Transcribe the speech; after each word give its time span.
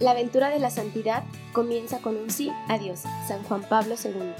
La 0.00 0.12
aventura 0.12 0.48
de 0.48 0.58
la 0.58 0.70
santidad 0.70 1.24
comienza 1.52 2.00
con 2.00 2.16
un 2.16 2.30
sí 2.30 2.50
a 2.68 2.78
Dios, 2.78 3.00
San 3.28 3.42
Juan 3.42 3.60
Pablo 3.68 3.96
II. 4.02 4.32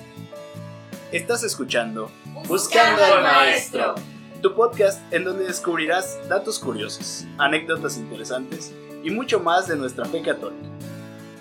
Estás 1.13 1.45
escuchando 1.45 2.11
Buscando 2.49 3.05
al 3.05 3.23
Maestro, 3.23 3.95
tu 4.41 4.55
podcast 4.55 5.01
en 5.13 5.23
donde 5.25 5.45
descubrirás 5.45 6.19
datos 6.31 6.59
curiosos, 6.59 7.27
anécdotas 7.37 7.99
interesantes 7.99 8.73
y 9.05 9.11
mucho 9.11 9.39
más 9.39 9.69
de 9.69 9.77
nuestra 9.77 10.07
fe 10.07 10.23
católica. 10.23 10.67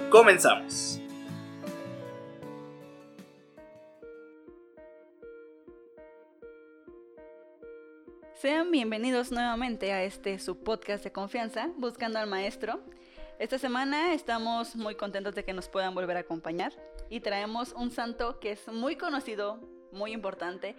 Comenzamos. 0.10 1.00
Sean 8.34 8.70
bienvenidos 8.70 9.32
nuevamente 9.32 9.94
a 9.94 10.04
este 10.04 10.40
su 10.40 10.58
podcast 10.58 11.06
de 11.06 11.14
confianza, 11.14 11.70
Buscando 11.78 12.20
al 12.20 12.28
Maestro. 12.28 12.82
Esta 13.40 13.58
semana 13.58 14.14
estamos 14.14 14.76
muy 14.76 14.96
contentos 14.96 15.34
de 15.34 15.46
que 15.46 15.54
nos 15.54 15.70
puedan 15.70 15.96
volver 15.96 16.18
a 16.18 16.22
acompañar 16.22 16.74
y 17.10 17.22
traemos 17.22 17.72
un 17.74 17.90
santo 17.90 18.40
que 18.40 18.52
es 18.52 18.68
muy 18.68 18.98
conocido, 18.98 19.60
muy 19.94 20.12
importante 20.12 20.76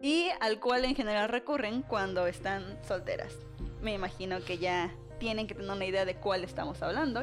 y 0.00 0.28
al 0.40 0.60
cual 0.60 0.84
en 0.84 0.94
general 0.94 1.30
recurren 1.30 1.80
cuando 1.82 2.26
están 2.26 2.78
solteras. 2.86 3.34
Me 3.80 3.94
imagino 3.94 4.44
que 4.44 4.58
ya 4.58 4.92
tienen 5.18 5.46
que 5.46 5.54
tener 5.54 5.70
una 5.70 5.86
idea 5.86 6.04
de 6.04 6.16
cuál 6.16 6.44
estamos 6.44 6.82
hablando. 6.82 7.22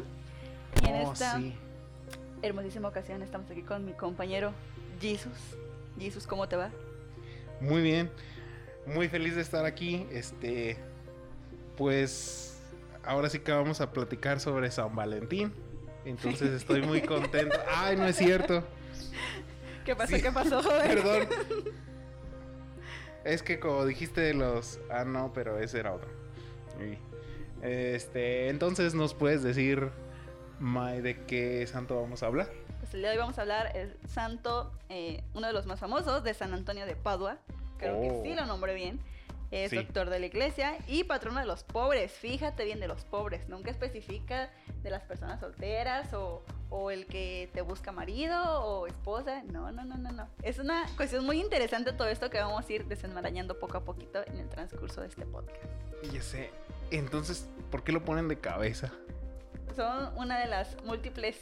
Y 0.83 0.87
en 0.87 0.95
Oh, 1.05 1.11
esta 1.13 1.37
sí. 1.37 1.53
hermosísima 2.41 2.87
ocasión 2.87 3.21
estamos 3.21 3.49
aquí 3.51 3.61
con 3.61 3.85
mi 3.85 3.93
compañero 3.93 4.53
Jesus. 4.99 5.37
Jesus, 5.99 6.25
¿cómo 6.25 6.47
te 6.49 6.55
va? 6.55 6.71
Muy 7.61 7.81
bien. 7.83 8.09
Muy 8.87 9.07
feliz 9.07 9.35
de 9.35 9.41
estar 9.41 9.65
aquí. 9.65 10.07
Este. 10.11 10.77
Pues. 11.77 12.48
Ahora 13.03 13.29
sí 13.29 13.39
que 13.39 13.51
vamos 13.51 13.81
a 13.81 13.91
platicar 13.91 14.39
sobre 14.39 14.69
San 14.71 14.95
Valentín. 14.95 15.53
Entonces 16.05 16.49
estoy 16.51 16.81
muy 16.81 17.01
contento. 17.01 17.57
Ay, 17.69 17.95
no 17.97 18.05
es 18.07 18.15
cierto. 18.15 18.63
¿Qué 19.85 19.95
pasó? 19.95 20.15
Sí. 20.15 20.21
¿Qué 20.21 20.31
pasó, 20.31 20.61
joven? 20.63 20.87
Perdón. 20.87 21.27
Es 23.25 23.43
que 23.43 23.59
como 23.59 23.85
dijiste 23.85 24.21
de 24.21 24.33
los. 24.33 24.79
Ah, 24.89 25.03
no, 25.03 25.33
pero 25.33 25.59
ese 25.59 25.79
era 25.79 25.93
otro. 25.93 26.09
Este. 27.61 28.47
Entonces, 28.49 28.93
¿nos 28.95 29.13
puedes 29.13 29.43
decir, 29.43 29.89
Mai, 30.59 31.01
de 31.01 31.25
qué 31.25 31.67
santo 31.67 32.01
vamos 32.01 32.23
a 32.23 32.27
hablar? 32.27 32.49
Pues 32.79 32.93
el 32.93 33.01
día 33.01 33.09
de 33.09 33.15
hoy 33.17 33.21
vamos 33.21 33.37
a 33.37 33.41
hablar 33.41 33.75
el 33.75 33.97
santo, 34.07 34.71
eh, 34.87 35.21
uno 35.33 35.47
de 35.47 35.53
los 35.53 35.65
más 35.65 35.79
famosos, 35.81 36.23
de 36.23 36.33
San 36.33 36.53
Antonio 36.53 36.85
de 36.85 36.95
Padua. 36.95 37.37
Creo 37.77 37.97
Oh. 37.97 38.23
que 38.23 38.29
sí 38.29 38.35
lo 38.35 38.45
nombré 38.45 38.73
bien. 38.73 38.99
Es 39.51 39.71
Sí. 39.71 39.77
doctor 39.77 40.09
de 40.11 40.19
la 40.19 40.27
iglesia 40.27 40.77
y 40.87 41.03
patrono 41.05 41.39
de 41.39 41.45
los 41.47 41.63
pobres. 41.63 42.11
Fíjate 42.11 42.65
bien 42.65 42.79
de 42.79 42.87
los 42.87 43.03
pobres. 43.05 43.49
Nunca 43.49 43.71
especifica 43.71 44.51
de 44.83 44.89
las 44.91 45.01
personas 45.03 45.39
solteras 45.39 46.13
o, 46.13 46.43
o 46.69 46.91
el 46.91 47.07
que 47.07 47.49
te 47.53 47.61
busca 47.61 47.91
marido 47.91 48.39
o 48.63 48.85
esposa. 48.85 49.41
No, 49.51 49.71
no, 49.71 49.83
no, 49.85 49.97
no, 49.97 50.11
no. 50.11 50.27
Es 50.43 50.59
una 50.59 50.85
cuestión 50.97 51.25
muy 51.25 51.39
interesante 51.41 51.93
todo 51.93 52.07
esto 52.07 52.29
que 52.29 52.37
vamos 52.39 52.69
a 52.69 52.73
ir 52.73 52.85
desenmarañando 52.85 53.57
poco 53.57 53.77
a 53.77 53.83
poquito 53.83 54.21
en 54.27 54.37
el 54.37 54.49
transcurso 54.49 55.01
de 55.01 55.07
este 55.07 55.25
podcast. 55.25 55.57
Ya 56.13 56.21
sé. 56.21 56.51
Entonces, 56.91 57.47
¿por 57.71 57.83
qué 57.83 57.91
lo 57.91 58.03
ponen 58.05 58.27
de 58.27 58.39
cabeza? 58.39 58.91
son 59.75 60.11
una 60.17 60.39
de 60.39 60.47
las 60.47 60.75
múltiples 60.83 61.37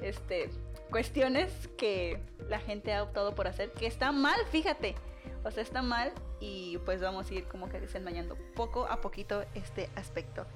este, 0.00 0.50
cuestiones 0.90 1.52
que 1.78 2.20
la 2.48 2.58
gente 2.58 2.92
ha 2.92 3.02
optado 3.02 3.34
por 3.34 3.46
hacer, 3.46 3.70
que 3.72 3.86
está 3.86 4.12
mal, 4.12 4.38
fíjate. 4.50 4.94
O 5.44 5.50
sea, 5.50 5.62
está 5.62 5.82
mal 5.82 6.12
y 6.40 6.78
pues 6.84 7.00
vamos 7.00 7.30
a 7.30 7.34
ir 7.34 7.46
como 7.46 7.68
que 7.68 7.80
desenmarañando 7.80 8.36
poco 8.54 8.86
a 8.86 9.00
poquito 9.00 9.44
este 9.54 9.90
aspecto. 9.94 10.46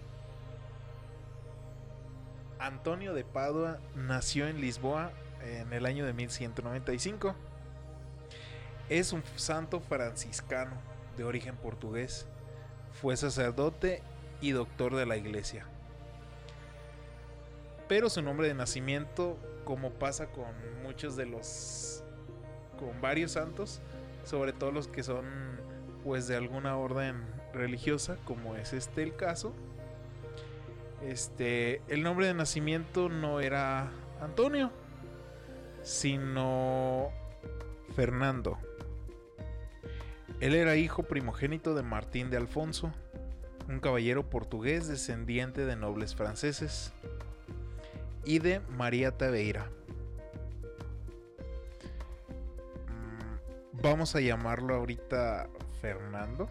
Antonio 2.58 3.14
de 3.14 3.24
Padua 3.24 3.78
nació 3.94 4.46
en 4.46 4.60
Lisboa 4.60 5.12
en 5.42 5.72
el 5.72 5.86
año 5.86 6.04
de 6.04 6.12
1195. 6.12 7.34
Es 8.88 9.12
un 9.12 9.22
santo 9.36 9.80
franciscano 9.80 10.76
de 11.16 11.24
origen 11.24 11.56
portugués. 11.56 12.26
Fue 13.00 13.16
sacerdote 13.16 14.02
y 14.40 14.50
doctor 14.50 14.94
de 14.94 15.06
la 15.06 15.16
iglesia. 15.16 15.64
Pero 17.88 18.10
su 18.10 18.22
nombre 18.22 18.46
de 18.48 18.54
nacimiento, 18.54 19.38
como 19.64 19.90
pasa 19.90 20.26
con 20.26 20.52
muchos 20.82 21.16
de 21.16 21.26
los... 21.26 22.04
con 22.78 23.00
varios 23.00 23.32
santos, 23.32 23.80
sobre 24.30 24.52
todo 24.52 24.70
los 24.70 24.86
que 24.86 25.02
son 25.02 25.26
pues 26.04 26.28
de 26.28 26.36
alguna 26.36 26.76
orden 26.76 27.24
religiosa, 27.52 28.16
como 28.24 28.54
es 28.54 28.72
este 28.72 29.02
el 29.02 29.16
caso, 29.16 29.52
este, 31.02 31.82
el 31.88 32.04
nombre 32.04 32.28
de 32.28 32.34
nacimiento 32.34 33.08
no 33.08 33.40
era 33.40 33.90
Antonio, 34.20 34.70
sino 35.82 37.10
Fernando. 37.96 38.56
Él 40.38 40.54
era 40.54 40.76
hijo 40.76 41.02
primogénito 41.02 41.74
de 41.74 41.82
Martín 41.82 42.30
de 42.30 42.36
Alfonso, 42.36 42.92
un 43.68 43.80
caballero 43.80 44.30
portugués 44.30 44.86
descendiente 44.86 45.66
de 45.66 45.74
nobles 45.74 46.14
franceses, 46.14 46.92
y 48.24 48.38
de 48.38 48.60
María 48.70 49.10
Taveira. 49.10 49.70
Vamos 53.82 54.14
a 54.14 54.20
llamarlo 54.20 54.74
ahorita 54.74 55.48
Fernando. 55.80 56.50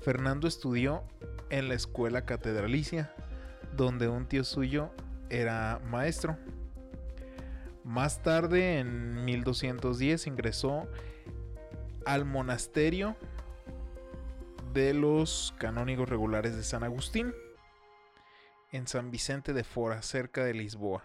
Fernando 0.00 0.46
estudió 0.46 1.02
en 1.50 1.68
la 1.68 1.74
escuela 1.74 2.24
catedralicia, 2.24 3.12
donde 3.72 4.06
un 4.06 4.28
tío 4.28 4.44
suyo 4.44 4.92
era 5.28 5.80
maestro. 5.84 6.38
Más 7.82 8.22
tarde, 8.22 8.78
en 8.78 9.24
1210, 9.24 10.28
ingresó 10.28 10.88
al 12.06 12.24
monasterio 12.24 13.16
de 14.72 14.94
los 14.94 15.52
canónigos 15.58 16.08
regulares 16.08 16.54
de 16.54 16.62
San 16.62 16.84
Agustín, 16.84 17.34
en 18.70 18.86
San 18.86 19.10
Vicente 19.10 19.52
de 19.52 19.64
Fora, 19.64 20.02
cerca 20.02 20.44
de 20.44 20.54
Lisboa. 20.54 21.02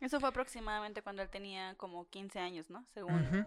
Eso 0.00 0.18
fue 0.18 0.30
aproximadamente 0.30 1.02
cuando 1.02 1.22
él 1.22 1.28
tenía 1.28 1.76
como 1.76 2.08
15 2.08 2.40
años, 2.40 2.68
¿no? 2.68 2.84
Según. 2.92 3.46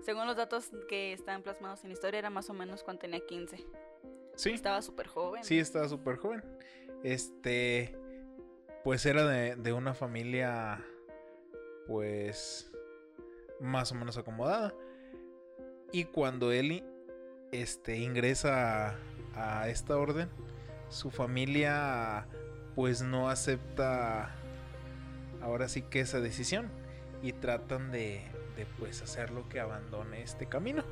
Según 0.00 0.26
los 0.26 0.36
datos 0.36 0.70
que 0.88 1.12
están 1.12 1.42
plasmados 1.42 1.82
en 1.84 1.90
la 1.90 1.94
historia, 1.94 2.18
era 2.18 2.30
más 2.30 2.48
o 2.50 2.54
menos 2.54 2.82
cuando 2.82 3.00
tenía 3.00 3.20
15. 3.24 3.64
Sí, 4.36 4.50
Estaba 4.50 4.82
súper 4.82 5.08
joven. 5.08 5.42
sí, 5.44 5.58
estaba 5.58 5.88
súper 5.88 6.16
joven. 6.16 6.44
Este, 7.02 7.96
pues 8.84 9.04
era 9.06 9.26
de, 9.26 9.56
de 9.56 9.72
una 9.72 9.94
familia, 9.94 10.84
pues, 11.86 12.70
más 13.60 13.90
o 13.92 13.96
menos 13.96 14.16
acomodada. 14.16 14.72
Y 15.90 16.04
cuando 16.04 16.52
él 16.52 16.84
este, 17.50 17.98
ingresa 17.98 18.98
a, 19.34 19.60
a 19.62 19.68
esta 19.68 19.96
orden, 19.96 20.28
su 20.88 21.10
familia 21.10 22.26
pues 22.74 23.02
no 23.02 23.28
acepta 23.28 24.34
ahora 25.40 25.68
sí 25.68 25.82
que 25.82 26.00
esa 26.00 26.20
decisión 26.20 26.70
y 27.22 27.32
tratan 27.32 27.90
de, 27.90 28.22
de 28.58 28.66
pues 28.78 29.02
hacerlo 29.02 29.48
que 29.48 29.60
abandone 29.60 30.20
este 30.20 30.46
camino. 30.46 30.82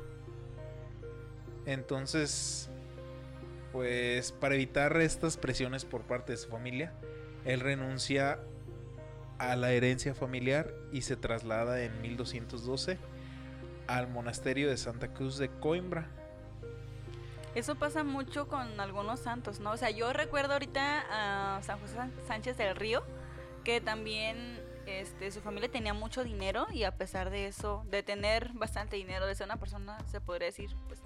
Entonces, 1.65 2.69
pues 3.73 4.31
para 4.31 4.55
evitar 4.55 4.95
estas 5.01 5.35
presiones 5.35 5.83
por 5.83 6.03
parte 6.03 6.31
de 6.31 6.37
su 6.37 6.47
familia, 6.47 6.93
él 7.43 7.59
renuncia 7.59 8.39
a 9.37 9.57
la 9.57 9.71
herencia 9.73 10.15
familiar 10.15 10.73
y 10.93 11.01
se 11.01 11.17
traslada 11.17 11.81
en 11.83 12.01
1212 12.01 12.97
al 13.87 14.07
monasterio 14.07 14.69
de 14.69 14.77
Santa 14.77 15.09
Cruz 15.09 15.37
de 15.37 15.49
Coimbra. 15.49 16.07
Eso 17.53 17.75
pasa 17.75 18.05
mucho 18.05 18.47
con 18.47 18.79
algunos 18.79 19.19
santos, 19.19 19.59
¿no? 19.59 19.71
O 19.71 19.77
sea, 19.77 19.89
yo 19.89 20.13
recuerdo 20.13 20.53
ahorita 20.53 21.57
a 21.57 21.61
San 21.63 21.79
José 21.79 21.97
Sánchez 22.27 22.55
del 22.55 22.75
Río, 22.77 23.03
que 23.65 23.81
también 23.81 24.61
este, 24.87 25.31
su 25.31 25.41
familia 25.41 25.69
tenía 25.69 25.93
mucho 25.93 26.23
dinero 26.23 26.67
y 26.71 26.83
a 26.83 26.95
pesar 26.95 27.29
de 27.29 27.47
eso, 27.47 27.85
de 27.89 28.03
tener 28.03 28.51
bastante 28.53 28.95
dinero, 28.95 29.25
de 29.25 29.35
ser 29.35 29.45
una 29.45 29.57
persona, 29.57 29.97
se 30.09 30.21
podría 30.21 30.47
decir, 30.47 30.75
pues, 30.87 31.01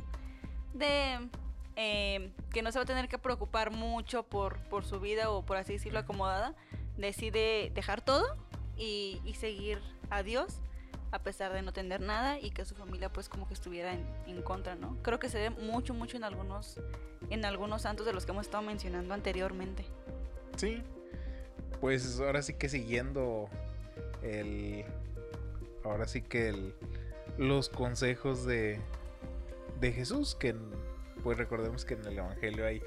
de 0.73 1.29
eh, 1.75 2.31
que 2.51 2.61
no 2.61 2.71
se 2.71 2.79
va 2.79 2.83
a 2.83 2.85
tener 2.85 3.07
que 3.07 3.17
preocupar 3.17 3.71
mucho 3.71 4.23
por, 4.23 4.59
por 4.69 4.85
su 4.85 4.99
vida 4.99 5.29
o 5.31 5.43
por 5.43 5.57
así 5.57 5.73
decirlo 5.73 5.99
acomodada, 5.99 6.55
decide 6.97 7.71
dejar 7.73 8.01
todo 8.01 8.37
y, 8.77 9.21
y 9.25 9.33
seguir 9.33 9.81
a 10.09 10.23
Dios 10.23 10.59
a 11.11 11.19
pesar 11.19 11.51
de 11.51 11.61
no 11.61 11.73
tener 11.73 12.01
nada 12.01 12.39
y 12.39 12.51
que 12.51 12.63
su 12.65 12.73
familia 12.73 13.11
pues 13.11 13.27
como 13.27 13.47
que 13.47 13.53
estuviera 13.53 13.93
en, 13.93 14.05
en 14.27 14.41
contra, 14.41 14.75
¿no? 14.75 14.97
Creo 15.01 15.19
que 15.19 15.29
se 15.29 15.37
ve 15.37 15.49
mucho, 15.49 15.93
mucho 15.93 16.17
en 16.17 16.23
algunos, 16.23 16.79
en 17.29 17.43
algunos 17.43 17.81
santos 17.81 18.05
de 18.05 18.13
los 18.13 18.25
que 18.25 18.31
hemos 18.31 18.45
estado 18.45 18.63
mencionando 18.63 19.13
anteriormente. 19.13 19.85
Sí, 20.55 20.81
pues 21.81 22.19
ahora 22.19 22.41
sí 22.41 22.53
que 22.53 22.69
siguiendo 22.69 23.49
el. 24.21 24.85
Ahora 25.83 26.07
sí 26.07 26.21
que 26.21 26.49
el, 26.49 26.75
los 27.37 27.69
consejos 27.69 28.45
de, 28.45 28.79
de 29.79 29.91
Jesús, 29.91 30.35
que 30.35 30.55
pues 31.23 31.37
recordemos 31.37 31.85
que 31.85 31.95
en 31.95 32.05
el 32.05 32.17
Evangelio 32.19 32.65
hay 32.65 32.81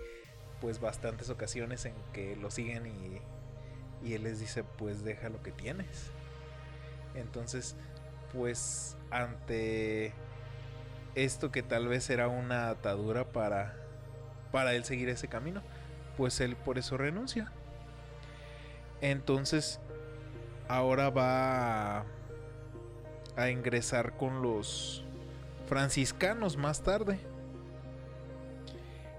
pues 0.61 0.81
bastantes 0.81 1.29
ocasiones 1.31 1.85
en 1.85 1.95
que 2.13 2.37
lo 2.37 2.51
siguen 2.51 2.87
y, 2.87 3.21
Y 4.07 4.15
él 4.15 4.25
les 4.25 4.39
dice, 4.41 4.65
pues 4.65 5.05
deja 5.05 5.29
lo 5.29 5.43
que 5.43 5.51
tienes. 5.51 6.11
Entonces, 7.15 7.77
pues 8.33 8.97
ante 9.11 10.13
esto 11.15 11.51
que 11.51 11.63
tal 11.63 11.89
vez 11.89 12.11
era 12.11 12.29
una 12.29 12.69
atadura 12.71 13.25
para, 13.25 13.77
para 14.53 14.75
él 14.75 14.85
seguir 14.85 15.09
ese 15.09 15.29
camino, 15.29 15.63
pues 16.17 16.41
él 16.41 16.57
por 16.57 16.79
eso 16.79 16.97
renuncia. 16.97 17.53
Entonces, 19.01 19.81
ahora 20.69 21.11
va 21.11 22.05
a, 23.37 23.51
ingresar 23.51 24.17
con 24.17 24.43
los 24.43 25.05
franciscanos 25.67 26.57
más 26.57 26.83
tarde. 26.83 27.19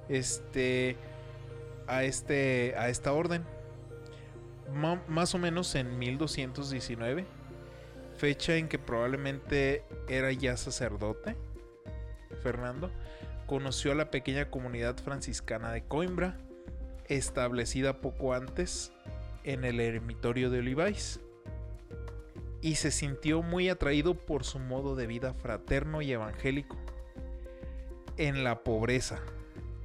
Este 0.09 0.97
a 1.88 2.03
este 2.03 2.75
a 2.77 2.89
esta 2.89 3.13
orden. 3.13 3.44
más 5.07 5.36
o 5.36 5.38
menos 5.38 5.75
en 5.75 5.97
1219, 6.00 7.25
fecha 8.18 8.56
en 8.56 8.68
que 8.68 8.80
probablemente 8.80 9.83
era 10.07 10.31
ya 10.31 10.57
sacerdote. 10.57 11.36
Fernando 12.41 12.91
conoció 13.48 13.91
a 13.91 13.95
la 13.95 14.12
pequeña 14.12 14.50
comunidad 14.50 14.98
franciscana 14.98 15.71
de 15.71 15.83
Coimbra, 15.83 16.38
establecida 17.07 18.01
poco 18.01 18.33
antes 18.33 18.91
en 19.44 19.63
el 19.63 19.80
eremitorio 19.80 20.50
de 20.50 20.59
Olivais 20.59 21.19
y 22.65 22.73
se 22.77 22.89
sintió 22.89 23.44
muy 23.44 23.69
atraído 23.69 24.15
por 24.15 24.44
su 24.44 24.57
modo 24.57 24.95
de 24.95 25.06
vida 25.06 25.35
fraterno 25.35 26.01
y 26.01 26.12
evangélico 26.12 26.75
en 28.17 28.44
la 28.44 28.63
pobreza 28.63 29.21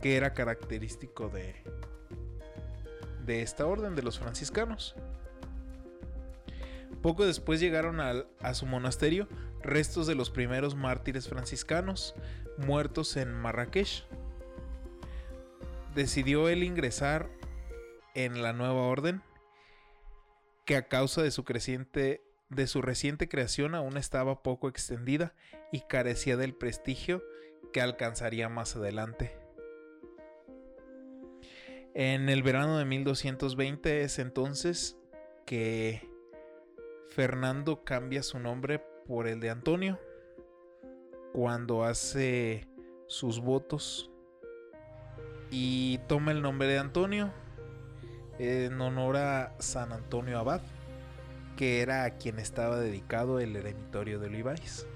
que 0.01 0.17
era 0.17 0.33
característico 0.33 1.29
de, 1.29 1.57
de 3.27 3.43
esta 3.43 3.67
orden 3.67 3.97
de 3.97 4.03
los 4.03 4.19
franciscanos. 4.19 4.95
Poco 7.03 7.27
después 7.27 7.61
llegaron 7.61 8.01
a 8.01 8.55
su 8.55 8.65
monasterio 8.65 9.29
restos 9.63 10.07
de 10.07 10.15
los 10.15 10.31
primeros 10.31 10.75
mártires 10.75 11.29
franciscanos 11.29 12.15
muertos 12.57 13.19
en 13.19 13.31
Marrakech. 13.31 14.07
Decidió 15.95 16.49
él 16.49 16.63
ingresar 16.63 17.29
en 18.15 18.41
la 18.41 18.55
nueva 18.55 18.81
orden 18.81 19.21
que 20.65 20.77
a 20.77 20.89
causa 20.89 21.21
de 21.21 21.31
su 21.31 21.45
creciente 21.45 22.23
de 22.51 22.67
su 22.67 22.83
reciente 22.83 23.29
creación 23.29 23.75
aún 23.75 23.97
estaba 23.97 24.43
poco 24.43 24.69
extendida 24.69 25.35
y 25.73 25.81
carecía 25.83 26.37
del 26.37 26.53
prestigio 26.53 27.23
que 27.73 27.81
alcanzaría 27.81 28.49
más 28.49 28.77
adelante. 28.77 29.39
En 31.95 32.29
el 32.29 32.43
verano 32.43 32.79
de 32.79 32.85
1220 32.85 34.03
es 34.03 34.19
entonces 34.19 34.97
que 35.47 36.09
Fernando 37.09 37.85
cambia 37.85 38.23
su 38.23 38.39
nombre 38.39 38.81
por 39.07 39.27
el 39.27 39.41
de 39.41 39.51
Antonio 39.51 39.99
cuando 41.33 41.85
hace 41.85 42.69
sus 43.07 43.41
votos 43.41 44.11
y 45.51 45.99
toma 46.07 46.33
el 46.33 46.43
nombre 46.43 46.69
de 46.69 46.79
Antonio 46.79 47.33
en 48.39 48.81
honor 48.81 49.17
a 49.17 49.55
San 49.59 49.93
Antonio 49.93 50.39
Abad 50.39 50.63
que 51.57 51.81
era 51.81 52.05
a 52.05 52.11
quien 52.11 52.39
estaba 52.39 52.79
dedicado 52.79 53.41
el 53.41 53.57
eremitorio 53.57 54.19
de 54.19 54.27
Olivais. 54.27 54.87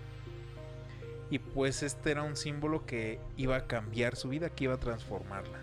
Y 1.31 1.39
pues 1.39 1.83
este 1.83 2.11
era 2.11 2.23
un 2.23 2.37
símbolo 2.37 2.87
que 2.87 3.21
iba 3.37 3.57
a 3.57 3.67
cambiar 3.67 4.17
su 4.17 4.29
vida, 4.29 4.51
que 4.51 4.65
iba 4.65 4.75
a 4.75 4.81
transformarla. 4.81 5.59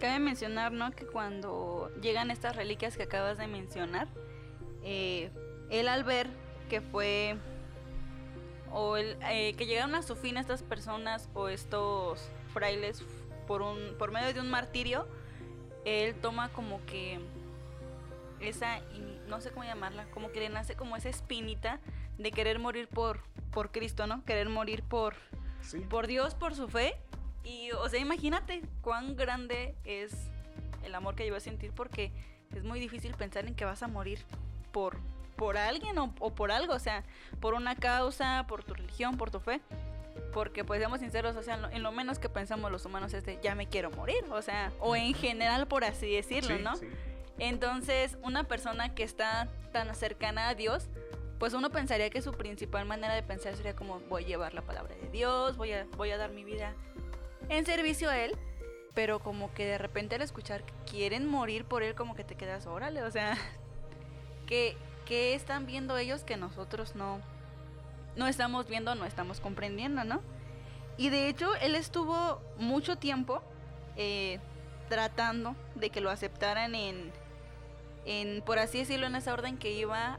Cabe 0.00 0.20
mencionar, 0.20 0.72
¿no? 0.72 0.92
Que 0.92 1.06
cuando 1.06 1.90
llegan 2.00 2.30
estas 2.30 2.54
reliquias 2.54 2.96
que 2.96 3.02
acabas 3.02 3.36
de 3.36 3.48
mencionar, 3.48 4.08
eh, 4.84 5.30
él 5.70 5.88
al 5.88 6.04
ver 6.04 6.28
que 6.68 6.80
fue 6.80 7.36
o 8.70 8.96
el, 8.96 9.16
eh, 9.30 9.54
que 9.54 9.66
llegaron 9.66 9.94
a 9.94 10.02
su 10.02 10.14
fin 10.14 10.36
estas 10.36 10.62
personas 10.62 11.28
o 11.34 11.48
estos 11.48 12.30
frailes 12.52 13.02
por 13.46 13.62
un 13.62 13.96
por 13.98 14.12
medio 14.12 14.32
de 14.32 14.40
un 14.40 14.50
martirio, 14.50 15.08
él 15.84 16.14
toma 16.14 16.50
como 16.52 16.84
que 16.86 17.18
esa, 18.40 18.80
no 19.28 19.40
sé 19.40 19.50
cómo 19.50 19.64
llamarla, 19.64 20.06
como 20.10 20.30
que 20.30 20.40
le 20.40 20.48
nace 20.48 20.76
como 20.76 20.96
esa 20.96 21.08
espinita 21.08 21.80
de 22.18 22.30
querer 22.32 22.58
morir 22.58 22.88
por, 22.88 23.20
por 23.52 23.70
Cristo, 23.70 24.06
¿no? 24.06 24.24
Querer 24.24 24.48
morir 24.48 24.82
por, 24.82 25.14
por 25.88 26.06
Dios, 26.06 26.34
por 26.34 26.54
su 26.54 26.68
fe. 26.68 26.96
Y, 27.44 27.70
o 27.72 27.88
sea, 27.88 28.00
imagínate 28.00 28.62
cuán 28.82 29.16
grande 29.16 29.74
es 29.84 30.30
el 30.84 30.94
amor 30.94 31.14
que 31.14 31.26
yo 31.26 31.34
a 31.36 31.40
sentir 31.40 31.72
porque 31.72 32.12
es 32.54 32.64
muy 32.64 32.80
difícil 32.80 33.14
pensar 33.14 33.46
en 33.46 33.54
que 33.54 33.64
vas 33.64 33.82
a 33.82 33.88
morir 33.88 34.24
por, 34.72 34.96
por 35.36 35.56
alguien 35.56 35.96
o, 35.98 36.10
por 36.34 36.50
algo, 36.50 36.74
o 36.74 36.78
sea, 36.78 37.04
por 37.40 37.54
una 37.54 37.76
causa, 37.76 38.44
por 38.48 38.64
tu 38.64 38.74
religión, 38.74 39.16
por 39.16 39.30
tu 39.30 39.40
fe. 39.40 39.60
Porque, 40.32 40.64
pues, 40.64 40.80
seamos 40.80 41.00
sinceros, 41.00 41.36
o 41.36 41.42
sea, 41.42 41.70
en 41.72 41.82
lo, 41.82 41.92
menos 41.92 42.18
que 42.18 42.28
pensamos 42.28 42.72
los 42.72 42.84
humanos 42.84 43.14
es 43.14 43.24
de 43.24 43.38
ya 43.40 43.54
me 43.54 43.68
quiero 43.68 43.90
morir, 43.92 44.24
o 44.30 44.42
sea, 44.42 44.72
o 44.80 44.96
en 44.96 45.14
general, 45.14 45.68
por 45.68 45.84
así 45.84 46.12
decirlo, 46.12 46.58
¿no? 46.58 46.72
Entonces, 47.38 48.18
una 48.22 48.44
persona 48.44 48.94
que 48.94 49.04
está 49.04 49.48
tan 49.72 49.94
cercana 49.94 50.48
a 50.48 50.54
Dios, 50.54 50.88
pues 51.38 51.54
uno 51.54 51.70
pensaría 51.70 52.10
que 52.10 52.20
su 52.20 52.32
principal 52.32 52.84
manera 52.84 53.14
de 53.14 53.22
pensar 53.22 53.54
sería 53.54 53.76
como 53.76 54.00
voy 54.00 54.24
a 54.24 54.26
llevar 54.26 54.54
la 54.54 54.62
palabra 54.62 54.94
de 54.96 55.08
Dios, 55.08 55.56
voy 55.56 55.72
a, 55.72 55.86
voy 55.96 56.10
a 56.10 56.18
dar 56.18 56.30
mi 56.30 56.42
vida 56.42 56.74
en 57.48 57.64
servicio 57.64 58.10
a 58.10 58.18
Él, 58.18 58.36
pero 58.94 59.20
como 59.20 59.54
que 59.54 59.64
de 59.64 59.78
repente 59.78 60.16
al 60.16 60.22
escuchar 60.22 60.64
que 60.64 60.74
quieren 60.90 61.26
morir 61.28 61.64
por 61.64 61.82
Él, 61.84 61.94
como 61.94 62.16
que 62.16 62.24
te 62.24 62.34
quedas, 62.34 62.66
órale, 62.66 63.02
o 63.02 63.10
sea, 63.10 63.36
¿qué, 64.46 64.76
qué 65.06 65.34
están 65.34 65.66
viendo 65.66 65.96
ellos 65.96 66.24
que 66.24 66.36
nosotros 66.36 66.96
no, 66.96 67.20
no 68.16 68.26
estamos 68.26 68.66
viendo, 68.66 68.96
no 68.96 69.04
estamos 69.04 69.40
comprendiendo, 69.40 70.02
¿no? 70.02 70.20
Y 70.96 71.10
de 71.10 71.28
hecho, 71.28 71.54
Él 71.60 71.76
estuvo 71.76 72.42
mucho 72.58 72.96
tiempo 72.96 73.40
eh, 73.96 74.40
tratando 74.88 75.54
de 75.76 75.90
que 75.90 76.00
lo 76.00 76.10
aceptaran 76.10 76.74
en 76.74 77.12
en, 78.08 78.40
por 78.40 78.58
así 78.58 78.78
decirlo, 78.78 79.06
en 79.06 79.16
esa 79.16 79.34
orden 79.34 79.58
que 79.58 79.70
iba 79.70 80.18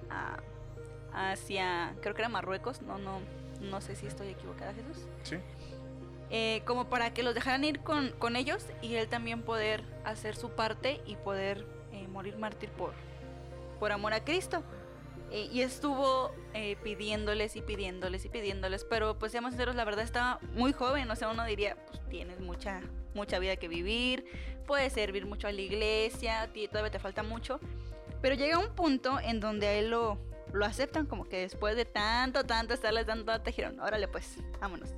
hacia, 1.11 1.95
creo 2.01 2.13
que 2.13 2.21
era 2.21 2.29
Marruecos, 2.29 2.83
no, 2.83 2.99
no, 2.99 3.19
no 3.61 3.81
sé 3.81 3.95
si 3.95 4.05
estoy 4.05 4.27
equivocada, 4.27 4.75
Jesús. 4.75 5.07
Sí. 5.23 5.37
Eh, 6.29 6.61
como 6.65 6.87
para 6.87 7.11
que 7.15 7.23
los 7.23 7.33
dejaran 7.33 7.63
ir 7.63 7.79
con, 7.79 8.11
con, 8.19 8.35
ellos 8.35 8.63
y 8.83 8.93
él 8.93 9.07
también 9.09 9.41
poder 9.41 9.83
hacer 10.05 10.35
su 10.35 10.51
parte 10.51 11.01
y 11.07 11.15
poder 11.15 11.65
eh, 11.91 12.07
morir 12.07 12.37
mártir 12.37 12.69
por, 12.69 12.93
por 13.79 13.91
amor 13.91 14.13
a 14.13 14.23
Cristo. 14.23 14.61
Eh, 15.31 15.49
y 15.51 15.61
estuvo 15.61 16.31
pidiéndoles 16.83 17.55
y 17.55 17.61
pidiéndoles 17.61 18.25
y 18.25 18.29
pidiéndoles, 18.29 18.83
pero 18.83 19.17
pues 19.17 19.31
seamos 19.31 19.51
sinceros, 19.51 19.75
la 19.75 19.85
verdad 19.85 20.03
estaba 20.03 20.39
muy 20.53 20.73
joven, 20.73 21.09
o 21.09 21.15
sea, 21.15 21.29
uno 21.29 21.43
diría, 21.45 21.75
pues 21.87 22.01
tienes 22.09 22.39
mucha, 22.39 22.81
mucha 23.15 23.39
vida 23.39 23.55
que 23.55 23.67
vivir, 23.67 24.25
puedes 24.69 24.93
servir 24.93 25.25
mucho 25.25 25.47
a 25.47 25.51
la 25.51 25.61
iglesia, 25.61 26.47
todavía 26.69 26.91
te 26.91 26.99
falta 26.99 27.23
mucho. 27.23 27.59
Pero 28.21 28.35
llega 28.35 28.59
un 28.59 28.69
punto 28.75 29.19
en 29.19 29.39
donde 29.39 29.65
a 29.65 29.73
él 29.73 29.89
lo, 29.89 30.19
lo 30.53 30.63
aceptan, 30.63 31.07
como 31.07 31.27
que 31.27 31.37
después 31.37 31.75
de 31.75 31.85
tanto, 31.85 32.43
tanto 32.43 32.75
estarles 32.75 33.07
dando, 33.07 33.41
te 33.41 33.49
dijeron, 33.49 33.79
órale 33.79 34.07
pues, 34.07 34.37
vámonos. 34.61 34.91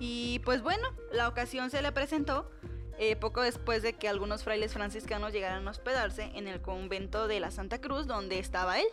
Y 0.00 0.40
pues 0.40 0.62
bueno, 0.62 0.88
la 1.12 1.28
ocasión 1.28 1.70
se 1.70 1.80
le 1.80 1.92
presentó 1.92 2.50
eh, 2.98 3.14
poco 3.14 3.40
después 3.40 3.84
de 3.84 3.92
que 3.92 4.08
algunos 4.08 4.42
frailes 4.42 4.72
franciscanos 4.72 5.32
llegaran 5.32 5.68
a 5.68 5.70
hospedarse 5.70 6.24
en 6.34 6.48
el 6.48 6.60
convento 6.60 7.28
de 7.28 7.38
la 7.38 7.52
Santa 7.52 7.80
Cruz 7.80 8.08
donde 8.08 8.40
estaba 8.40 8.80
él. 8.80 8.86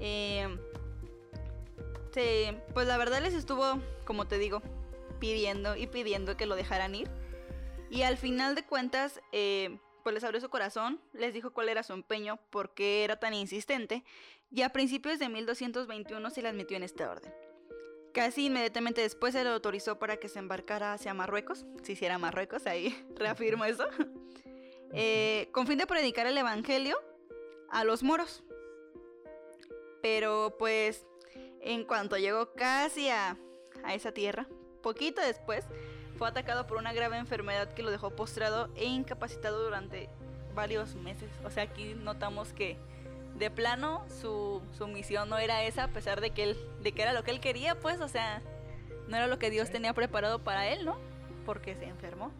Eh, 0.00 0.58
pues 2.74 2.88
la 2.88 2.98
verdad 2.98 3.20
les 3.22 3.34
estuvo, 3.34 3.78
como 4.04 4.26
te 4.26 4.38
digo, 4.38 4.60
pidiendo 5.20 5.76
y 5.76 5.86
pidiendo 5.86 6.36
que 6.36 6.46
lo 6.46 6.56
dejaran 6.56 6.96
ir. 6.96 7.08
Y 7.90 8.02
al 8.02 8.16
final 8.16 8.54
de 8.54 8.64
cuentas, 8.64 9.20
eh, 9.32 9.78
pues 10.04 10.14
les 10.14 10.24
abrió 10.24 10.40
su 10.40 10.48
corazón, 10.48 11.00
les 11.12 11.34
dijo 11.34 11.52
cuál 11.52 11.68
era 11.68 11.82
su 11.82 11.92
empeño, 11.92 12.38
por 12.50 12.72
qué 12.72 13.04
era 13.04 13.16
tan 13.16 13.34
insistente, 13.34 14.04
y 14.50 14.62
a 14.62 14.70
principios 14.70 15.18
de 15.18 15.28
1221 15.28 16.30
se 16.30 16.42
le 16.42 16.48
admitió 16.48 16.76
en 16.76 16.84
este 16.84 17.04
orden. 17.04 17.34
Casi 18.14 18.46
inmediatamente 18.46 19.00
después 19.00 19.34
se 19.34 19.44
le 19.44 19.50
autorizó 19.50 19.98
para 19.98 20.16
que 20.16 20.28
se 20.28 20.38
embarcara 20.38 20.92
hacia 20.92 21.14
Marruecos, 21.14 21.66
si 21.82 21.92
hiciera 21.92 22.18
Marruecos, 22.18 22.66
ahí 22.66 22.96
reafirmo 23.16 23.64
eso, 23.64 23.86
eh, 24.92 25.48
con 25.52 25.66
fin 25.66 25.78
de 25.78 25.86
predicar 25.86 26.26
el 26.26 26.38
Evangelio 26.38 26.96
a 27.70 27.84
los 27.84 28.02
moros. 28.02 28.42
Pero 30.00 30.56
pues 30.58 31.06
en 31.60 31.84
cuanto 31.84 32.16
llegó 32.16 32.52
casi 32.54 33.10
a, 33.10 33.36
a 33.84 33.94
esa 33.94 34.12
tierra, 34.12 34.48
Poquito 34.82 35.20
después, 35.20 35.66
fue 36.20 36.28
atacado 36.28 36.66
por 36.66 36.76
una 36.76 36.92
grave 36.92 37.16
enfermedad 37.16 37.72
que 37.72 37.82
lo 37.82 37.90
dejó 37.90 38.10
postrado 38.10 38.68
e 38.76 38.84
incapacitado 38.84 39.64
durante 39.64 40.10
varios 40.54 40.94
meses. 40.94 41.30
O 41.46 41.50
sea, 41.50 41.62
aquí 41.62 41.94
notamos 41.94 42.52
que 42.52 42.76
de 43.38 43.50
plano 43.50 44.04
su, 44.20 44.60
misión 44.86 45.30
no 45.30 45.38
era 45.38 45.64
esa, 45.64 45.84
a 45.84 45.88
pesar 45.88 46.20
de 46.20 46.28
que, 46.28 46.42
él, 46.42 46.58
de 46.82 46.92
que 46.92 47.00
era 47.00 47.14
lo 47.14 47.24
que 47.24 47.30
él 47.30 47.40
quería, 47.40 47.74
pues, 47.74 48.02
o 48.02 48.08
sea, 48.08 48.42
no 49.08 49.16
era 49.16 49.28
lo 49.28 49.38
que 49.38 49.48
Dios 49.48 49.70
tenía 49.70 49.94
preparado 49.94 50.40
para 50.40 50.68
él, 50.68 50.84
¿no? 50.84 50.98
Porque 51.46 51.74
se 51.74 51.86
enfermó. 51.86 52.30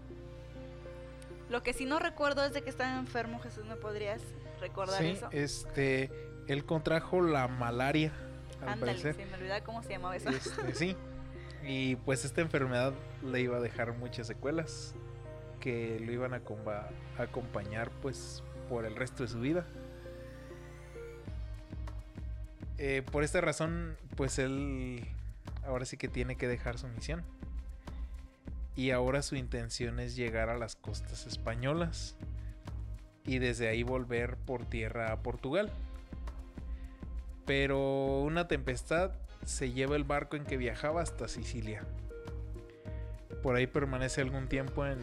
Lo 1.48 1.62
que 1.62 1.72
sí 1.72 1.86
no 1.86 1.98
recuerdo 1.98 2.44
es 2.44 2.52
de 2.52 2.60
que 2.60 2.68
estaba 2.68 2.98
enfermo, 2.98 3.40
Jesús, 3.40 3.64
¿me 3.64 3.76
podrías 3.76 4.20
recordar 4.60 5.00
Sí, 5.00 5.12
eso? 5.12 5.30
este, 5.32 6.10
él 6.48 6.66
contrajo 6.66 7.22
la 7.22 7.48
malaria, 7.48 8.12
al 8.60 8.68
Ándale, 8.68 8.98
se 8.98 9.24
me 9.24 9.34
olvidaba 9.36 9.62
cómo 9.62 9.82
se 9.82 9.88
llamaba 9.88 10.16
eso. 10.16 10.28
Este, 10.28 10.74
sí. 10.74 10.96
Y 11.66 11.96
pues 11.96 12.24
esta 12.24 12.40
enfermedad 12.40 12.94
le 13.22 13.40
iba 13.40 13.58
a 13.58 13.60
dejar 13.60 13.92
muchas 13.92 14.26
secuelas 14.26 14.94
que 15.60 16.00
lo 16.00 16.10
iban 16.10 16.32
a, 16.32 16.42
acompañar 17.18 17.90
pues 18.02 18.42
por 18.68 18.86
el 18.86 18.96
resto 18.96 19.22
de 19.22 19.28
su 19.28 19.40
vida. 19.40 19.66
Eh, 22.78 23.02
por 23.10 23.24
esta 23.24 23.40
razón 23.40 23.96
pues 24.16 24.38
él 24.38 25.06
ahora 25.66 25.84
sí 25.84 25.96
que 25.96 26.08
tiene 26.08 26.36
que 26.36 26.48
dejar 26.48 26.78
su 26.78 26.88
misión. 26.88 27.22
Y 28.76 28.92
ahora 28.92 29.22
su 29.22 29.36
intención 29.36 30.00
es 30.00 30.16
llegar 30.16 30.48
a 30.48 30.56
las 30.56 30.76
costas 30.76 31.26
españolas 31.26 32.16
y 33.26 33.38
desde 33.38 33.68
ahí 33.68 33.82
volver 33.82 34.36
por 34.36 34.64
tierra 34.64 35.12
a 35.12 35.22
Portugal. 35.22 35.70
Pero 37.44 38.20
una 38.20 38.48
tempestad 38.48 39.12
se 39.44 39.72
lleva 39.72 39.96
el 39.96 40.04
barco 40.04 40.36
en 40.36 40.44
que 40.44 40.56
viajaba 40.56 41.02
hasta 41.02 41.28
Sicilia. 41.28 41.84
Por 43.42 43.56
ahí 43.56 43.66
permanece 43.66 44.20
algún 44.20 44.48
tiempo 44.48 44.86
en, 44.86 44.98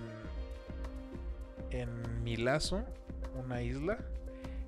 en 1.72 2.24
Milazo, 2.24 2.84
una 3.36 3.62
isla, 3.62 3.98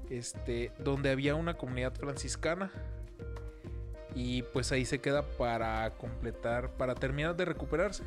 este, 0.09 0.71
donde 0.79 1.11
había 1.11 1.35
una 1.35 1.55
comunidad 1.55 1.93
franciscana. 1.93 2.71
Y 4.15 4.41
pues 4.41 4.71
ahí 4.71 4.85
se 4.85 4.99
queda 4.99 5.23
para 5.23 5.91
completar, 5.97 6.71
para 6.71 6.95
terminar 6.95 7.35
de 7.35 7.45
recuperarse. 7.45 8.03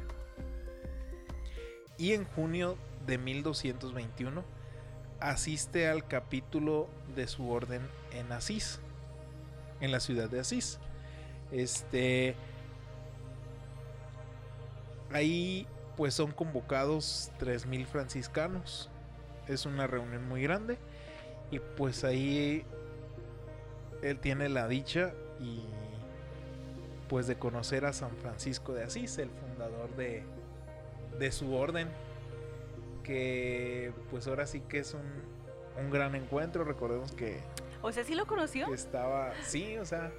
Y 1.96 2.12
en 2.12 2.24
junio 2.24 2.76
de 3.06 3.18
1221 3.18 4.42
asiste 5.20 5.88
al 5.88 6.06
capítulo 6.06 6.88
de 7.14 7.28
su 7.28 7.48
orden 7.48 7.82
en 8.12 8.32
Asís, 8.32 8.80
en 9.80 9.92
la 9.92 10.00
ciudad 10.00 10.28
de 10.28 10.40
Asís. 10.40 10.80
Este. 11.52 12.34
Ahí 15.12 15.66
pues 15.96 16.14
son 16.14 16.32
convocados 16.32 17.30
3.000 17.38 17.84
franciscanos. 17.86 18.88
Es 19.46 19.66
una 19.66 19.86
reunión 19.86 20.26
muy 20.26 20.42
grande. 20.42 20.78
Y 21.50 21.58
pues 21.58 22.02
ahí 22.04 22.64
él 24.02 24.18
tiene 24.18 24.48
la 24.48 24.68
dicha 24.68 25.12
y 25.38 25.64
pues 27.08 27.26
de 27.26 27.36
conocer 27.36 27.84
a 27.84 27.92
San 27.92 28.16
Francisco 28.16 28.72
de 28.72 28.84
Asís, 28.84 29.18
el 29.18 29.28
fundador 29.28 29.94
de, 29.96 30.22
de 31.18 31.30
su 31.32 31.54
orden. 31.54 31.88
Que 33.04 33.92
pues 34.10 34.26
ahora 34.28 34.46
sí 34.46 34.60
que 34.60 34.78
es 34.78 34.94
un, 34.94 35.02
un 35.78 35.90
gran 35.90 36.14
encuentro. 36.14 36.64
Recordemos 36.64 37.12
que, 37.12 37.40
O 37.82 37.92
sea, 37.92 38.02
¿sí 38.04 38.14
lo 38.14 38.26
conoció? 38.26 38.72
estaba, 38.72 39.34
sí, 39.44 39.76
o 39.76 39.84
sea, 39.84 40.10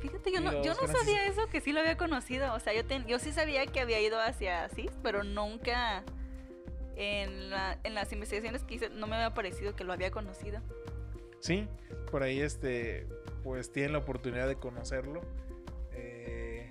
Fíjate, 0.00 0.32
yo 0.32 0.40
no, 0.40 0.62
yo 0.62 0.74
no 0.74 0.86
sabía 0.86 1.26
eso, 1.26 1.46
que 1.48 1.60
sí 1.60 1.72
lo 1.72 1.80
había 1.80 1.96
conocido. 1.96 2.54
O 2.54 2.60
sea, 2.60 2.72
yo, 2.74 2.84
ten- 2.86 3.06
yo 3.06 3.18
sí 3.18 3.32
sabía 3.32 3.66
que 3.66 3.80
había 3.80 4.00
ido 4.00 4.18
hacia 4.20 4.64
Asís, 4.64 4.90
pero 5.02 5.24
nunca 5.24 6.04
en, 6.96 7.50
la- 7.50 7.78
en 7.84 7.94
las 7.94 8.12
investigaciones 8.12 8.62
que 8.64 8.74
hice 8.74 8.88
no 8.90 9.06
me 9.06 9.16
había 9.16 9.34
parecido 9.34 9.74
que 9.76 9.84
lo 9.84 9.92
había 9.92 10.10
conocido. 10.10 10.60
Sí, 11.40 11.66
por 12.10 12.22
ahí 12.22 12.40
este, 12.40 13.06
pues 13.42 13.72
tienen 13.72 13.92
la 13.92 13.98
oportunidad 13.98 14.46
de 14.48 14.56
conocerlo. 14.56 15.20
eh, 15.92 16.70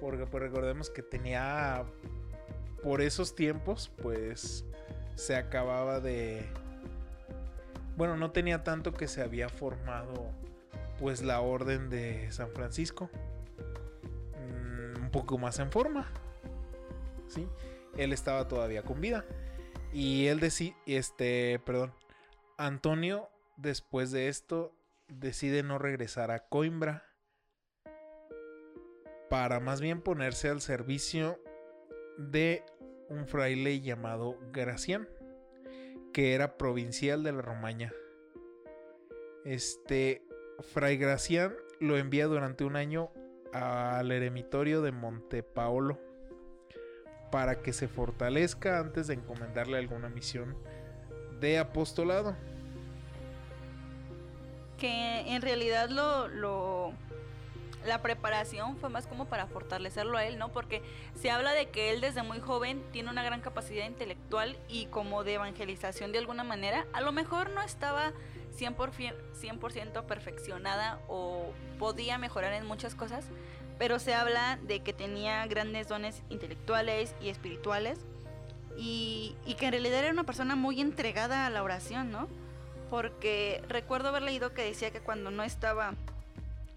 porque 0.00 0.26
pues 0.26 0.42
recordemos 0.42 0.90
que 0.90 1.02
tenía, 1.02 1.84
por 2.82 3.00
esos 3.02 3.34
tiempos, 3.34 3.90
pues 4.02 4.64
se 5.16 5.34
acababa 5.36 5.98
de... 6.00 6.46
Bueno, 7.96 8.16
no 8.16 8.30
tenía 8.30 8.62
tanto 8.62 8.92
que 8.94 9.08
se 9.08 9.22
había 9.22 9.48
formado 9.48 10.30
pues 10.98 11.22
la 11.22 11.40
orden 11.40 11.90
de 11.90 12.30
San 12.32 12.50
Francisco. 12.50 13.10
Mm, 14.34 15.02
un 15.04 15.10
poco 15.10 15.38
más 15.38 15.58
en 15.58 15.70
forma. 15.70 16.06
¿Sí? 17.28 17.46
Él 17.96 18.12
estaba 18.12 18.48
todavía 18.48 18.82
con 18.82 19.00
vida. 19.00 19.24
Y 19.92 20.26
él 20.26 20.40
decía, 20.40 20.74
este, 20.86 21.60
perdón, 21.64 21.92
Antonio, 22.56 23.28
después 23.56 24.10
de 24.10 24.28
esto, 24.28 24.74
decide 25.08 25.62
no 25.62 25.78
regresar 25.78 26.30
a 26.30 26.40
Coimbra 26.48 27.04
para 29.30 29.60
más 29.60 29.80
bien 29.80 30.00
ponerse 30.00 30.48
al 30.48 30.60
servicio 30.60 31.38
de 32.18 32.64
un 33.08 33.26
fraile 33.26 33.80
llamado 33.80 34.38
Gracián, 34.52 35.08
que 36.12 36.34
era 36.34 36.58
provincial 36.58 37.22
de 37.22 37.32
la 37.32 37.42
Romaña. 37.42 37.92
Este 39.44 40.27
Fray 40.60 40.96
Gracián 40.96 41.54
lo 41.80 41.96
envía 41.96 42.26
durante 42.26 42.64
un 42.64 42.76
año 42.76 43.10
al 43.52 44.10
eremitorio 44.10 44.82
de 44.82 44.92
Montepaolo 44.92 45.98
para 47.30 47.60
que 47.60 47.72
se 47.72 47.88
fortalezca 47.88 48.78
antes 48.78 49.06
de 49.06 49.14
encomendarle 49.14 49.78
alguna 49.78 50.08
misión 50.08 50.56
de 51.40 51.58
apostolado. 51.58 52.36
Que 54.78 55.34
en 55.34 55.42
realidad 55.42 55.90
lo, 55.90 56.28
lo 56.28 56.92
la 57.84 58.02
preparación 58.02 58.76
fue 58.76 58.88
más 58.88 59.06
como 59.06 59.26
para 59.26 59.46
fortalecerlo 59.46 60.18
a 60.18 60.24
él, 60.24 60.38
¿no? 60.38 60.50
Porque 60.52 60.82
se 61.20 61.30
habla 61.30 61.52
de 61.52 61.70
que 61.70 61.90
él 61.90 62.00
desde 62.00 62.22
muy 62.22 62.40
joven 62.40 62.82
tiene 62.92 63.10
una 63.10 63.22
gran 63.22 63.40
capacidad 63.40 63.86
intelectual 63.86 64.56
y 64.68 64.86
como 64.86 65.24
de 65.24 65.34
evangelización 65.34 66.12
de 66.12 66.18
alguna 66.18 66.44
manera. 66.44 66.86
A 66.92 67.00
lo 67.00 67.12
mejor 67.12 67.50
no 67.50 67.62
estaba 67.62 68.12
100%, 68.58 69.14
100 69.34 70.06
perfeccionada 70.06 70.98
o 71.08 71.52
podía 71.78 72.18
mejorar 72.18 72.52
en 72.52 72.66
muchas 72.66 72.94
cosas, 72.94 73.24
pero 73.78 73.98
se 73.98 74.14
habla 74.14 74.58
de 74.66 74.80
que 74.80 74.92
tenía 74.92 75.46
grandes 75.46 75.88
dones 75.88 76.22
intelectuales 76.28 77.14
y 77.20 77.28
espirituales 77.28 78.00
y, 78.76 79.34
que 79.58 79.66
en 79.66 79.72
realidad 79.72 80.00
era 80.00 80.12
una 80.12 80.24
persona 80.24 80.54
muy 80.54 80.80
entregada 80.80 81.46
a 81.46 81.50
la 81.50 81.62
oración, 81.62 82.12
¿no? 82.12 82.28
Porque 82.90 83.62
recuerdo 83.68 84.08
haber 84.08 84.22
leído 84.22 84.54
que 84.54 84.62
decía 84.62 84.90
que 84.90 85.00
cuando 85.00 85.30
no 85.30 85.42
estaba 85.42 85.94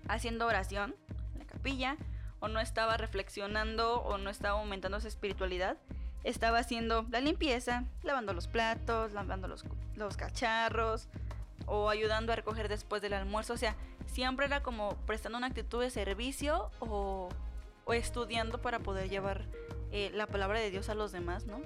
haciendo 0.07 0.47
oración 0.47 0.95
en 1.33 1.39
la 1.39 1.45
capilla, 1.45 1.97
o 2.39 2.47
no 2.47 2.59
estaba 2.59 2.97
reflexionando, 2.97 4.01
o 4.01 4.17
no 4.17 4.31
estaba 4.31 4.59
aumentando 4.59 4.99
su 4.99 5.07
espiritualidad, 5.07 5.77
estaba 6.23 6.57
haciendo 6.57 7.05
la 7.11 7.21
limpieza, 7.21 7.83
lavando 8.01 8.33
los 8.33 8.47
platos, 8.47 9.13
lavando 9.13 9.47
los, 9.47 9.63
los 9.95 10.17
cacharros, 10.17 11.07
o 11.65 11.89
ayudando 11.89 12.33
a 12.33 12.35
recoger 12.35 12.69
después 12.69 13.01
del 13.01 13.13
almuerzo. 13.13 13.53
O 13.53 13.57
sea, 13.57 13.75
siempre 14.05 14.45
era 14.45 14.61
como 14.61 14.95
prestando 15.05 15.37
una 15.37 15.47
actitud 15.47 15.81
de 15.81 15.89
servicio 15.89 16.71
o, 16.79 17.29
o 17.85 17.93
estudiando 17.93 18.61
para 18.61 18.79
poder 18.79 19.09
llevar 19.09 19.45
eh, 19.91 20.11
la 20.13 20.27
palabra 20.27 20.59
de 20.59 20.71
Dios 20.71 20.89
a 20.89 20.95
los 20.95 21.11
demás, 21.11 21.45
¿no? 21.45 21.61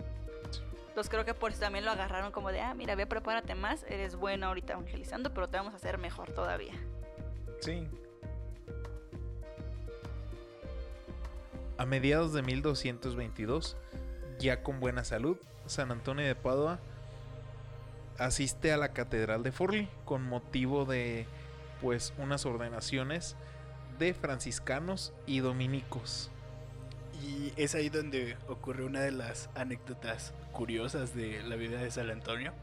Entonces 0.87 1.11
creo 1.11 1.25
que 1.25 1.33
por 1.33 1.51
eso 1.51 1.59
también 1.59 1.83
lo 1.83 1.91
agarraron 1.91 2.31
como 2.31 2.51
de, 2.51 2.61
ah, 2.61 2.73
mira, 2.73 2.95
ve, 2.95 3.05
prepárate 3.05 3.53
más, 3.53 3.83
eres 3.83 4.15
bueno 4.15 4.47
ahorita 4.47 4.73
evangelizando, 4.73 5.33
pero 5.33 5.49
te 5.49 5.57
vamos 5.57 5.73
a 5.73 5.75
hacer 5.75 5.97
mejor 5.97 6.31
todavía. 6.31 6.73
Sí. 7.59 7.85
A 11.77 11.85
mediados 11.85 12.31
de 12.31 12.41
1222, 12.41 13.75
ya 14.39 14.63
con 14.63 14.79
buena 14.79 15.03
salud, 15.03 15.37
San 15.65 15.91
Antonio 15.91 16.25
de 16.25 16.33
Padua 16.33 16.79
asiste 18.17 18.71
a 18.71 18.77
la 18.77 18.93
Catedral 18.93 19.43
de 19.43 19.51
Forlì 19.51 19.87
con 20.05 20.23
motivo 20.23 20.85
de 20.85 21.25
pues 21.81 22.13
unas 22.17 22.45
ordenaciones 22.45 23.35
de 23.99 24.13
franciscanos 24.13 25.13
y 25.25 25.39
dominicos. 25.39 26.31
Y 27.23 27.53
es 27.55 27.75
ahí 27.75 27.89
donde 27.89 28.37
ocurre 28.47 28.83
una 28.83 29.01
de 29.01 29.11
las 29.11 29.49
anécdotas 29.55 30.33
curiosas 30.51 31.15
de 31.15 31.41
la 31.43 31.55
vida 31.55 31.81
de 31.81 31.89
San 31.91 32.09
Antonio, 32.09 32.53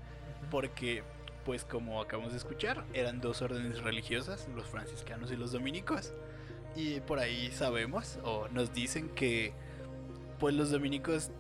porque 0.51 1.03
pues 1.45 1.65
como 1.65 2.01
acabamos 2.01 2.33
de 2.33 2.39
escuchar, 2.39 2.85
eran 2.95 3.21
dos 3.21 3.43
órdenes 3.43 3.83
religiosas, 3.83 4.49
los 4.55 4.67
franciscanos 4.67 5.33
y 5.33 5.37
los 5.37 5.53
dominicos. 5.53 6.13
Y 6.77 7.01
por 7.01 7.19
ahí 7.19 7.51
sabemos 7.51 8.19
o 8.25 8.49
nos 8.49 8.73
dicen 8.73 9.09
que 9.11 9.53
pues 10.39 10.55
los 10.55 10.71
dominicos 10.71 11.31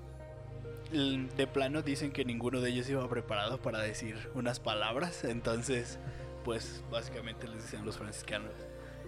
de 0.92 1.46
plano 1.46 1.82
dicen 1.82 2.12
que 2.12 2.24
ninguno 2.24 2.60
de 2.60 2.70
ellos 2.70 2.88
iba 2.88 3.08
preparado 3.08 3.58
para 3.58 3.80
decir 3.80 4.30
unas 4.34 4.60
palabras, 4.60 5.24
entonces 5.24 5.98
pues 6.44 6.82
básicamente 6.90 7.48
les 7.48 7.72
a 7.74 7.82
los 7.82 7.96
franciscanos, 7.98 8.52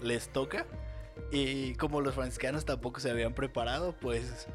les 0.02 0.28
toca. 0.28 0.66
Y 1.30 1.74
como 1.74 2.00
los 2.00 2.14
franciscanos 2.14 2.64
tampoco 2.64 3.00
se 3.00 3.10
habían 3.10 3.34
preparado, 3.34 3.94
pues 4.00 4.46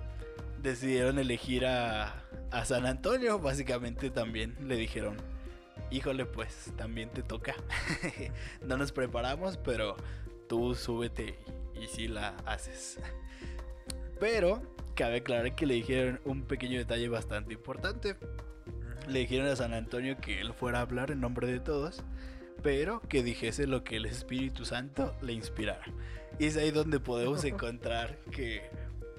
decidieron 0.61 1.19
elegir 1.19 1.65
a, 1.65 2.23
a 2.51 2.65
San 2.65 2.85
Antonio. 2.85 3.39
Básicamente 3.39 4.09
también 4.09 4.55
le 4.67 4.75
dijeron, 4.75 5.17
híjole, 5.89 6.25
pues 6.25 6.71
también 6.77 7.09
te 7.09 7.23
toca. 7.23 7.55
no 8.61 8.77
nos 8.77 8.91
preparamos, 8.91 9.57
pero 9.57 9.95
tú 10.47 10.75
súbete 10.75 11.37
y 11.79 11.87
si 11.87 12.07
la 12.07 12.35
haces. 12.45 12.99
Pero 14.19 14.61
cabe 14.99 15.19
aclarar 15.19 15.55
que 15.55 15.65
le 15.65 15.75
dijeron 15.75 16.19
un 16.25 16.43
pequeño 16.43 16.77
detalle 16.77 17.07
bastante 17.07 17.53
importante. 17.53 18.17
le 19.07 19.19
dijeron 19.19 19.47
a 19.47 19.55
San 19.55 19.73
Antonio 19.73 20.17
que 20.17 20.41
él 20.41 20.53
fuera 20.53 20.79
a 20.79 20.81
hablar 20.81 21.09
en 21.09 21.21
nombre 21.21 21.47
de 21.47 21.61
todos, 21.61 22.03
pero 22.63 22.99
que 23.07 23.23
dijese 23.23 23.65
lo 23.65 23.85
que 23.85 23.95
el 23.95 24.05
Espíritu 24.05 24.65
Santo 24.65 25.15
le 25.21 25.31
inspirara. 25.31 25.85
Y 26.37 26.47
es 26.47 26.57
ahí 26.57 26.71
donde 26.71 26.99
podemos 26.99 27.43
encontrar 27.45 28.19
que, 28.29 28.69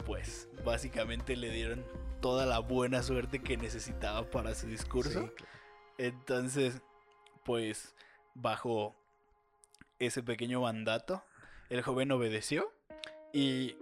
pues, 0.05 0.51
básicamente 0.67 1.35
le 1.35 1.51
dieron 1.51 1.83
toda 2.21 2.45
la 2.45 2.59
buena 2.59 3.03
suerte 3.03 3.39
que 3.39 3.57
necesitaba 3.57 4.29
para 4.29 4.55
su 4.55 4.67
discurso. 4.67 5.33
Entonces, 5.97 6.83
pues, 7.43 7.95
bajo 8.35 8.95
ese 9.99 10.23
pequeño 10.23 10.61
mandato, 10.61 11.25
el 11.71 11.81
joven 11.81 12.13
obedeció 12.13 12.71
y 13.33 13.77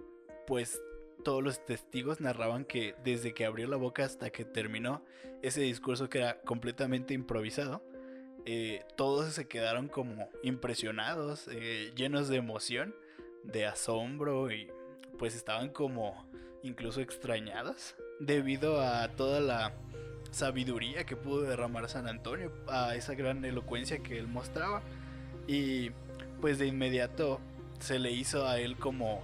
pues 0.47 0.81
todos 1.23 1.43
los 1.43 1.65
testigos 1.65 2.21
narraban 2.21 2.65
que 2.65 2.95
desde 3.03 3.33
que 3.33 3.45
abrió 3.45 3.67
la 3.67 3.77
boca 3.77 4.03
hasta 4.03 4.29
que 4.29 4.45
terminó 4.45 5.03
ese 5.41 5.61
discurso 5.61 6.09
que 6.09 6.19
era 6.19 6.39
completamente 6.41 7.13
improvisado, 7.13 7.81
eh, 8.45 8.83
todos 8.95 9.33
se 9.33 9.47
quedaron 9.47 9.87
como 9.87 10.29
impresionados, 10.43 11.47
eh, 11.51 11.91
llenos 11.95 12.29
de 12.29 12.37
emoción, 12.37 12.95
de 13.43 13.65
asombro 13.65 14.51
y 14.51 14.69
pues 15.17 15.35
estaban 15.35 15.69
como 15.69 16.25
incluso 16.63 17.01
extrañados 17.01 17.95
debido 18.19 18.81
a 18.81 19.07
toda 19.09 19.39
la 19.39 19.73
sabiduría 20.31 21.05
que 21.05 21.15
pudo 21.15 21.41
derramar 21.41 21.89
San 21.89 22.07
Antonio, 22.07 22.51
a 22.67 22.95
esa 22.95 23.13
gran 23.15 23.43
elocuencia 23.45 23.99
que 23.99 24.19
él 24.19 24.27
mostraba. 24.27 24.81
Y 25.47 25.91
pues 26.41 26.59
de 26.59 26.67
inmediato 26.67 27.39
se 27.79 27.99
le 27.99 28.11
hizo 28.11 28.47
a 28.47 28.59
él 28.59 28.77
como 28.77 29.21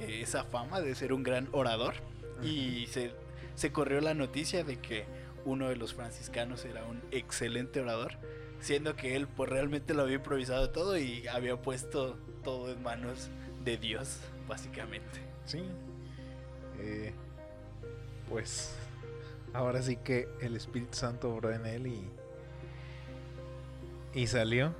esa 0.00 0.44
fama 0.44 0.80
de 0.80 0.94
ser 0.94 1.12
un 1.12 1.22
gran 1.22 1.48
orador 1.52 1.94
y 2.42 2.86
se, 2.86 3.12
se 3.54 3.72
corrió 3.72 4.00
la 4.00 4.14
noticia 4.14 4.64
de 4.64 4.78
que 4.78 5.04
uno 5.44 5.68
de 5.68 5.76
los 5.76 5.94
franciscanos 5.94 6.64
era 6.64 6.84
un 6.84 7.00
excelente 7.10 7.80
orador, 7.80 8.16
siendo 8.60 8.96
que 8.96 9.16
él 9.16 9.26
pues 9.26 9.48
realmente 9.48 9.94
lo 9.94 10.02
había 10.02 10.16
improvisado 10.16 10.70
todo 10.70 10.98
y 10.98 11.26
había 11.28 11.56
puesto 11.60 12.18
todo 12.44 12.72
en 12.72 12.82
manos 12.82 13.30
de 13.64 13.76
Dios, 13.76 14.18
básicamente. 14.46 15.20
Sí. 15.44 15.62
Eh, 16.80 17.12
pues 18.28 18.74
ahora 19.52 19.82
sí 19.82 19.96
que 19.96 20.28
el 20.40 20.56
Espíritu 20.56 20.96
Santo 20.96 21.30
obró 21.30 21.52
en 21.52 21.66
él 21.66 21.86
y, 21.86 22.10
y 24.14 24.26
salió. 24.26 24.74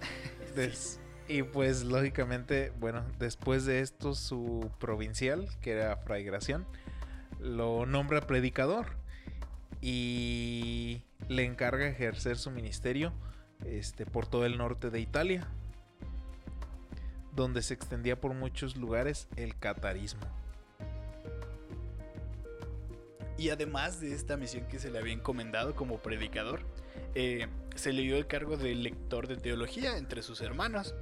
Y 1.30 1.44
pues 1.44 1.84
lógicamente, 1.84 2.72
bueno, 2.80 3.04
después 3.20 3.64
de 3.64 3.78
esto 3.82 4.16
su 4.16 4.68
provincial, 4.80 5.48
que 5.60 5.70
era 5.70 5.96
Fray 5.98 6.24
Gracián, 6.24 6.66
lo 7.38 7.86
nombra 7.86 8.22
predicador 8.22 8.86
y 9.80 11.04
le 11.28 11.44
encarga 11.44 11.86
ejercer 11.86 12.36
su 12.36 12.50
ministerio 12.50 13.12
este, 13.64 14.06
por 14.06 14.26
todo 14.26 14.44
el 14.44 14.58
norte 14.58 14.90
de 14.90 14.98
Italia, 14.98 15.46
donde 17.32 17.62
se 17.62 17.74
extendía 17.74 18.20
por 18.20 18.34
muchos 18.34 18.76
lugares 18.76 19.28
el 19.36 19.56
catarismo. 19.56 20.26
Y 23.38 23.50
además 23.50 24.00
de 24.00 24.12
esta 24.14 24.36
misión 24.36 24.66
que 24.66 24.80
se 24.80 24.90
le 24.90 24.98
había 24.98 25.12
encomendado 25.12 25.76
como 25.76 25.98
predicador, 25.98 26.62
eh, 27.14 27.46
se 27.76 27.92
le 27.92 28.02
dio 28.02 28.16
el 28.16 28.26
cargo 28.26 28.56
de 28.56 28.74
lector 28.74 29.28
de 29.28 29.36
teología 29.36 29.96
entre 29.96 30.22
sus 30.22 30.40
hermanos. 30.40 30.96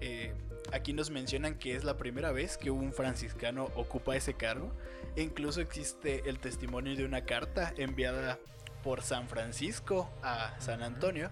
Eh, 0.00 0.34
aquí 0.72 0.92
nos 0.92 1.10
mencionan 1.10 1.56
que 1.56 1.74
es 1.74 1.84
la 1.84 1.96
primera 1.96 2.32
vez 2.32 2.56
que 2.56 2.70
un 2.70 2.92
franciscano 2.92 3.70
ocupa 3.74 4.16
ese 4.16 4.34
cargo. 4.34 4.70
E 5.16 5.22
incluso 5.22 5.60
existe 5.60 6.28
el 6.28 6.38
testimonio 6.38 6.96
de 6.96 7.04
una 7.04 7.24
carta 7.24 7.72
enviada 7.76 8.38
por 8.82 9.02
San 9.02 9.28
Francisco 9.28 10.10
a 10.22 10.54
San 10.60 10.82
Antonio, 10.82 11.30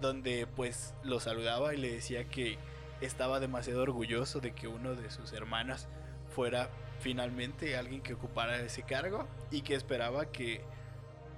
donde 0.00 0.46
pues 0.46 0.94
lo 1.04 1.20
saludaba 1.20 1.74
y 1.74 1.76
le 1.76 1.92
decía 1.92 2.24
que 2.24 2.58
estaba 3.00 3.40
demasiado 3.40 3.82
orgulloso 3.82 4.40
de 4.40 4.52
que 4.52 4.68
uno 4.68 4.94
de 4.94 5.10
sus 5.10 5.32
hermanos 5.32 5.86
fuera 6.34 6.70
finalmente 7.00 7.76
alguien 7.76 8.00
que 8.00 8.14
ocupara 8.14 8.58
ese 8.60 8.82
cargo 8.82 9.26
y 9.50 9.62
que 9.62 9.74
esperaba 9.74 10.26
que 10.26 10.62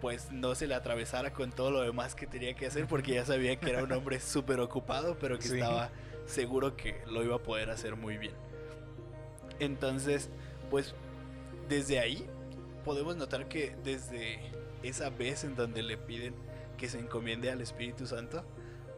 pues 0.01 0.31
no 0.31 0.55
se 0.55 0.69
le 0.69 0.75
atravesara 0.75 1.33
con 1.33 1.51
todo 1.51 1.73
lo 1.73 1.83
demás 1.83 2.15
que 2.15 2.27
tenía 2.27 2.55
que 2.55 2.67
hacer 2.67 2.87
porque 2.87 3.15
ya 3.15 3.25
sabía 3.25 3.57
que 3.57 3.71
era 3.71 3.83
un 3.83 3.93
hombre 3.93 4.21
súper 4.21 4.61
ocupado 4.61 5.19
pero 5.19 5.39
que 5.39 5.49
estaba 5.49 5.91
seguro 6.29 6.77
que 6.77 7.01
lo 7.07 7.25
iba 7.25 7.37
a 7.37 7.43
poder 7.43 7.71
hacer 7.71 7.97
muy 7.97 8.19
bien. 8.19 8.35
Entonces, 9.59 10.29
pues 10.71 10.95
desde 11.69 11.99
ahí 11.99 12.27
podemos 12.85 13.17
notar 13.17 13.49
que 13.49 13.75
desde 13.83 14.39
esa 14.83 15.11
vez 15.11 15.45
en 15.45 15.57
donde 15.57 15.83
le 15.83 15.97
piden 15.97 16.35
que 16.77 16.89
se 16.89 16.99
encomiende 16.99 17.51
al 17.51 17.61
Espíritu 17.61 18.07
Santo, 18.07 18.45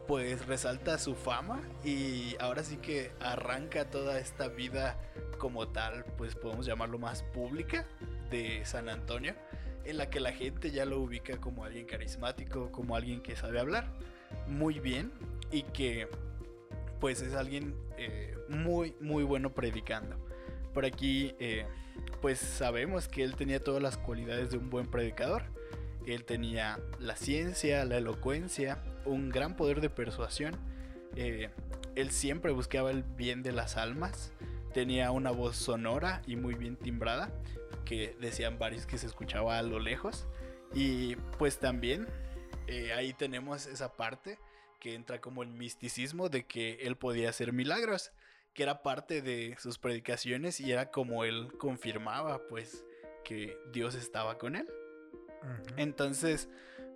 pues 0.07 0.45
resalta 0.45 0.97
su 0.97 1.15
fama 1.15 1.61
y 1.83 2.35
ahora 2.39 2.63
sí 2.63 2.77
que 2.77 3.11
arranca 3.19 3.89
toda 3.89 4.19
esta 4.19 4.47
vida 4.47 4.97
como 5.37 5.69
tal, 5.69 6.05
pues 6.17 6.35
podemos 6.35 6.65
llamarlo 6.65 6.99
más 6.99 7.23
pública 7.23 7.87
de 8.29 8.63
San 8.65 8.89
Antonio, 8.89 9.33
en 9.85 9.97
la 9.97 10.09
que 10.09 10.19
la 10.19 10.31
gente 10.31 10.69
ya 10.69 10.85
lo 10.85 10.99
ubica 10.99 11.37
como 11.37 11.63
alguien 11.63 11.85
carismático, 11.85 12.71
como 12.71 12.95
alguien 12.95 13.21
que 13.21 13.35
sabe 13.35 13.59
hablar 13.59 13.87
muy 14.47 14.79
bien 14.79 15.11
y 15.51 15.63
que 15.63 16.07
pues 17.01 17.21
es 17.21 17.33
alguien 17.33 17.75
eh, 17.97 18.37
muy, 18.47 18.95
muy 19.01 19.23
bueno 19.23 19.53
predicando. 19.53 20.15
Por 20.71 20.85
aquí, 20.85 21.35
eh, 21.39 21.65
pues 22.21 22.39
sabemos 22.39 23.09
que 23.09 23.23
él 23.23 23.35
tenía 23.35 23.61
todas 23.61 23.81
las 23.81 23.97
cualidades 23.97 24.51
de 24.51 24.57
un 24.57 24.69
buen 24.69 24.85
predicador. 24.85 25.43
Él 26.05 26.23
tenía 26.23 26.79
la 26.99 27.15
ciencia, 27.15 27.83
la 27.85 27.97
elocuencia, 27.97 28.83
un 29.03 29.29
gran 29.29 29.55
poder 29.55 29.81
de 29.81 29.89
persuasión. 29.89 30.55
Eh, 31.15 31.49
él 31.95 32.11
siempre 32.11 32.51
buscaba 32.51 32.91
el 32.91 33.01
bien 33.03 33.41
de 33.41 33.51
las 33.51 33.77
almas. 33.77 34.31
Tenía 34.71 35.11
una 35.11 35.31
voz 35.31 35.57
sonora 35.57 36.21
y 36.27 36.35
muy 36.35 36.53
bien 36.53 36.77
timbrada, 36.77 37.31
que 37.83 38.15
decían 38.21 38.59
varios 38.59 38.85
que 38.85 38.99
se 38.99 39.07
escuchaba 39.07 39.57
a 39.57 39.63
lo 39.63 39.79
lejos. 39.79 40.27
Y 40.73 41.15
pues 41.39 41.57
también 41.57 42.07
ahí 42.95 43.11
tenemos 43.11 43.65
esa 43.65 43.91
parte 43.97 44.37
que 44.81 44.95
entra 44.95 45.21
como 45.21 45.43
el 45.43 45.49
misticismo 45.49 46.27
de 46.27 46.45
que 46.45 46.79
él 46.81 46.97
podía 46.97 47.29
hacer 47.29 47.53
milagros, 47.53 48.11
que 48.53 48.63
era 48.63 48.81
parte 48.81 49.21
de 49.21 49.55
sus 49.59 49.77
predicaciones 49.77 50.59
y 50.59 50.71
era 50.71 50.91
como 50.91 51.23
él 51.23 51.53
confirmaba 51.57 52.41
pues 52.49 52.83
que 53.23 53.55
Dios 53.71 53.95
estaba 53.95 54.37
con 54.37 54.55
él. 54.57 54.67
Entonces, 55.77 56.49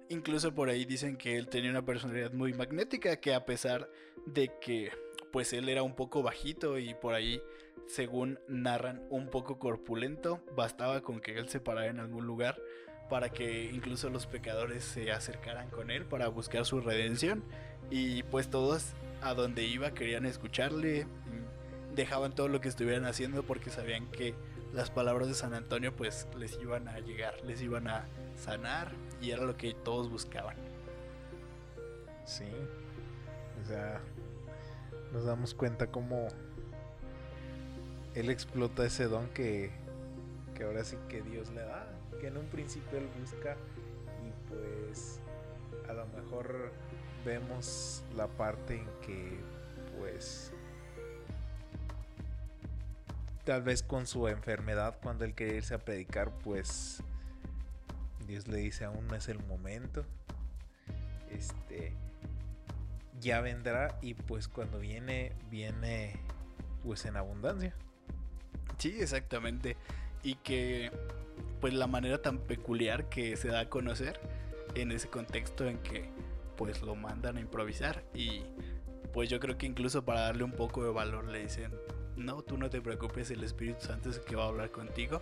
incluso 0.09 0.53
por 0.53 0.69
ahí 0.69 0.83
dicen 0.83 1.15
que 1.15 1.37
él 1.37 1.47
tenía 1.47 1.69
una 1.69 1.85
personalidad 1.85 2.33
muy 2.33 2.53
magnética, 2.53 3.21
que 3.21 3.33
a 3.33 3.45
pesar 3.45 3.89
de 4.25 4.51
que 4.59 4.91
pues 5.31 5.53
él 5.53 5.69
era 5.69 5.83
un 5.83 5.95
poco 5.95 6.23
bajito 6.23 6.79
y 6.79 6.95
por 6.95 7.13
ahí, 7.13 7.41
según 7.87 8.39
narran, 8.47 9.05
un 9.09 9.29
poco 9.29 9.59
corpulento, 9.59 10.43
bastaba 10.55 11.01
con 11.01 11.21
que 11.21 11.37
él 11.37 11.49
se 11.49 11.59
parara 11.59 11.87
en 11.87 11.99
algún 11.99 12.25
lugar 12.25 12.57
para 13.09 13.29
que 13.29 13.65
incluso 13.65 14.09
los 14.09 14.25
pecadores 14.25 14.83
se 14.83 15.11
acercaran 15.11 15.69
con 15.69 15.91
él 15.91 16.05
para 16.05 16.27
buscar 16.27 16.65
su 16.65 16.81
redención 16.81 17.43
y 17.89 18.23
pues 18.23 18.49
todos 18.49 18.93
a 19.21 19.33
donde 19.33 19.63
iba 19.63 19.91
querían 19.91 20.25
escucharle, 20.25 21.07
dejaban 21.95 22.33
todo 22.35 22.47
lo 22.47 22.61
que 22.61 22.67
estuvieran 22.67 23.05
haciendo 23.05 23.43
porque 23.43 23.69
sabían 23.69 24.07
que 24.11 24.35
las 24.73 24.91
palabras 24.91 25.27
de 25.27 25.33
San 25.33 25.53
Antonio 25.53 25.95
pues 25.95 26.27
les 26.37 26.57
iban 26.59 26.87
a 26.87 26.99
llegar, 26.99 27.33
les 27.43 27.61
iban 27.61 27.87
a 27.87 28.05
sanar 28.35 28.91
y 29.21 29.31
era 29.31 29.43
lo 29.43 29.55
que 29.55 29.73
todos 29.73 30.09
buscaban. 30.09 30.57
Sí, 32.25 32.51
o 33.61 33.67
sea, 33.67 34.01
nos 35.13 35.25
damos 35.25 35.53
cuenta 35.53 35.87
cómo 35.87 36.27
él 38.15 38.29
explota 38.29 38.85
ese 38.85 39.05
don 39.05 39.27
que, 39.29 39.71
que 40.55 40.63
ahora 40.63 40.83
sí 40.83 40.97
que 41.07 41.21
Dios 41.21 41.51
le 41.51 41.61
da, 41.61 41.87
que 42.19 42.27
en 42.27 42.37
un 42.37 42.45
principio 42.47 42.97
él 42.97 43.07
busca 43.19 43.55
y 44.25 44.49
pues 44.49 45.19
a 45.87 45.93
lo 45.93 46.05
mejor 46.07 46.71
vemos 47.25 48.03
la 48.15 48.27
parte 48.27 48.75
en 48.75 48.87
que 49.01 49.39
pues 49.97 50.53
tal 53.43 53.63
vez 53.63 53.83
con 53.83 54.07
su 54.07 54.27
enfermedad 54.27 54.97
cuando 55.01 55.25
él 55.25 55.33
quiere 55.33 55.57
irse 55.57 55.73
a 55.73 55.79
predicar 55.79 56.31
pues 56.43 57.03
Dios 58.27 58.47
le 58.47 58.57
dice 58.57 58.85
aún 58.85 59.07
no 59.07 59.15
es 59.15 59.27
el 59.27 59.43
momento 59.43 60.05
este 61.29 61.93
ya 63.19 63.41
vendrá 63.41 63.97
y 64.01 64.13
pues 64.13 64.47
cuando 64.47 64.79
viene 64.79 65.33
viene 65.49 66.19
pues 66.85 67.05
en 67.05 67.17
abundancia. 67.17 67.73
Sí 68.77 68.95
exactamente. 68.99 69.75
Y 70.23 70.35
que 70.35 70.91
pues 71.59 71.73
la 71.73 71.87
manera 71.87 72.21
tan 72.21 72.37
peculiar 72.37 73.09
que 73.09 73.35
se 73.37 73.49
da 73.49 73.61
a 73.61 73.69
conocer 73.69 74.19
en 74.75 74.91
ese 74.91 75.07
contexto 75.09 75.65
en 75.65 75.79
que 75.79 76.09
pues 76.55 76.81
lo 76.81 76.95
mandan 76.95 77.37
a 77.37 77.41
improvisar 77.41 78.03
y 78.13 78.43
pues 79.13 79.29
yo 79.29 79.39
creo 79.39 79.57
que 79.57 79.65
incluso 79.65 80.03
para 80.03 80.21
darle 80.21 80.43
un 80.43 80.51
poco 80.51 80.83
de 80.83 80.91
valor 80.91 81.25
le 81.25 81.39
dicen, 81.39 81.71
no, 82.15 82.41
tú 82.41 82.57
no 82.57 82.69
te 82.69 82.81
preocupes, 82.81 83.31
el 83.31 83.43
Espíritu 83.43 83.85
Santo 83.85 84.09
es 84.09 84.17
el 84.17 84.23
que 84.23 84.35
va 84.35 84.45
a 84.45 84.47
hablar 84.47 84.71
contigo 84.71 85.21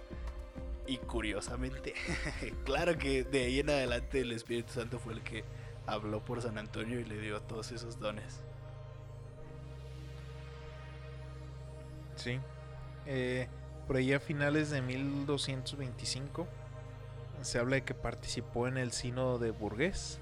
Y 0.88 0.98
curiosamente, 0.98 1.94
claro 2.66 2.98
que 2.98 3.24
de 3.24 3.46
ahí 3.46 3.60
en 3.60 3.70
adelante 3.70 4.22
el 4.22 4.32
Espíritu 4.32 4.74
Santo 4.74 5.00
fue 5.00 5.14
el 5.14 5.24
que 5.24 5.44
habló 5.86 6.24
por 6.24 6.42
San 6.42 6.58
Antonio 6.58 7.00
y 7.00 7.06
le 7.06 7.20
dio 7.20 7.42
todos 7.42 7.72
esos 7.72 8.00
dones. 8.00 8.44
Sí. 12.16 12.40
Eh, 13.06 13.48
por 13.88 13.98
ahí 13.98 14.14
a 14.14 14.20
finales 14.20 14.70
de 14.70 14.82
1225 14.82 16.48
se 17.42 17.60
habla 17.60 17.76
de 17.76 17.84
que 17.84 17.94
participó 17.94 18.68
en 18.68 18.78
el 18.78 18.92
sínodo 18.92 19.38
de 19.38 19.52
Burgués, 19.52 20.20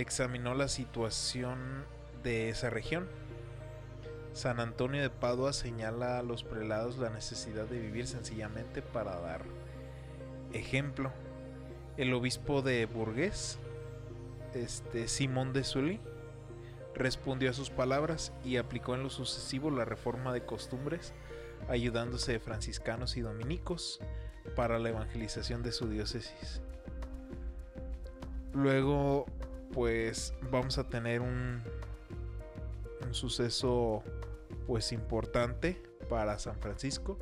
examinó 0.00 0.54
la 0.54 0.68
situación 0.68 1.84
de 2.22 2.48
esa 2.48 2.70
región. 2.70 3.08
San 4.32 4.60
Antonio 4.60 5.02
de 5.02 5.10
Padua 5.10 5.52
señala 5.52 6.18
a 6.18 6.22
los 6.22 6.44
prelados 6.44 6.98
la 6.98 7.10
necesidad 7.10 7.66
de 7.66 7.80
vivir 7.80 8.06
sencillamente 8.06 8.82
para 8.82 9.18
dar 9.20 9.42
ejemplo. 10.52 11.12
El 11.96 12.14
obispo 12.14 12.62
de 12.62 12.86
Burgués, 12.86 13.58
este 14.54 15.08
Simón 15.08 15.52
de 15.52 15.64
Sully, 15.64 16.00
respondió 16.94 17.50
a 17.50 17.54
sus 17.54 17.70
palabras 17.70 18.32
y 18.44 18.56
aplicó 18.56 18.94
en 18.94 19.02
lo 19.02 19.10
sucesivo 19.10 19.70
la 19.70 19.84
reforma 19.84 20.32
de 20.32 20.44
costumbres, 20.44 21.14
ayudándose 21.68 22.32
de 22.32 22.40
franciscanos 22.40 23.16
y 23.16 23.20
dominicos 23.20 24.00
para 24.54 24.78
la 24.78 24.90
evangelización 24.90 25.62
de 25.62 25.72
su 25.72 25.88
diócesis. 25.88 26.60
Luego, 28.52 29.26
pues 29.72 30.34
vamos 30.50 30.78
a 30.78 30.88
tener 30.88 31.20
un, 31.20 31.62
un 33.04 33.14
suceso 33.14 34.02
pues 34.66 34.92
importante 34.92 35.82
para 36.08 36.38
San 36.38 36.58
Francisco, 36.60 37.18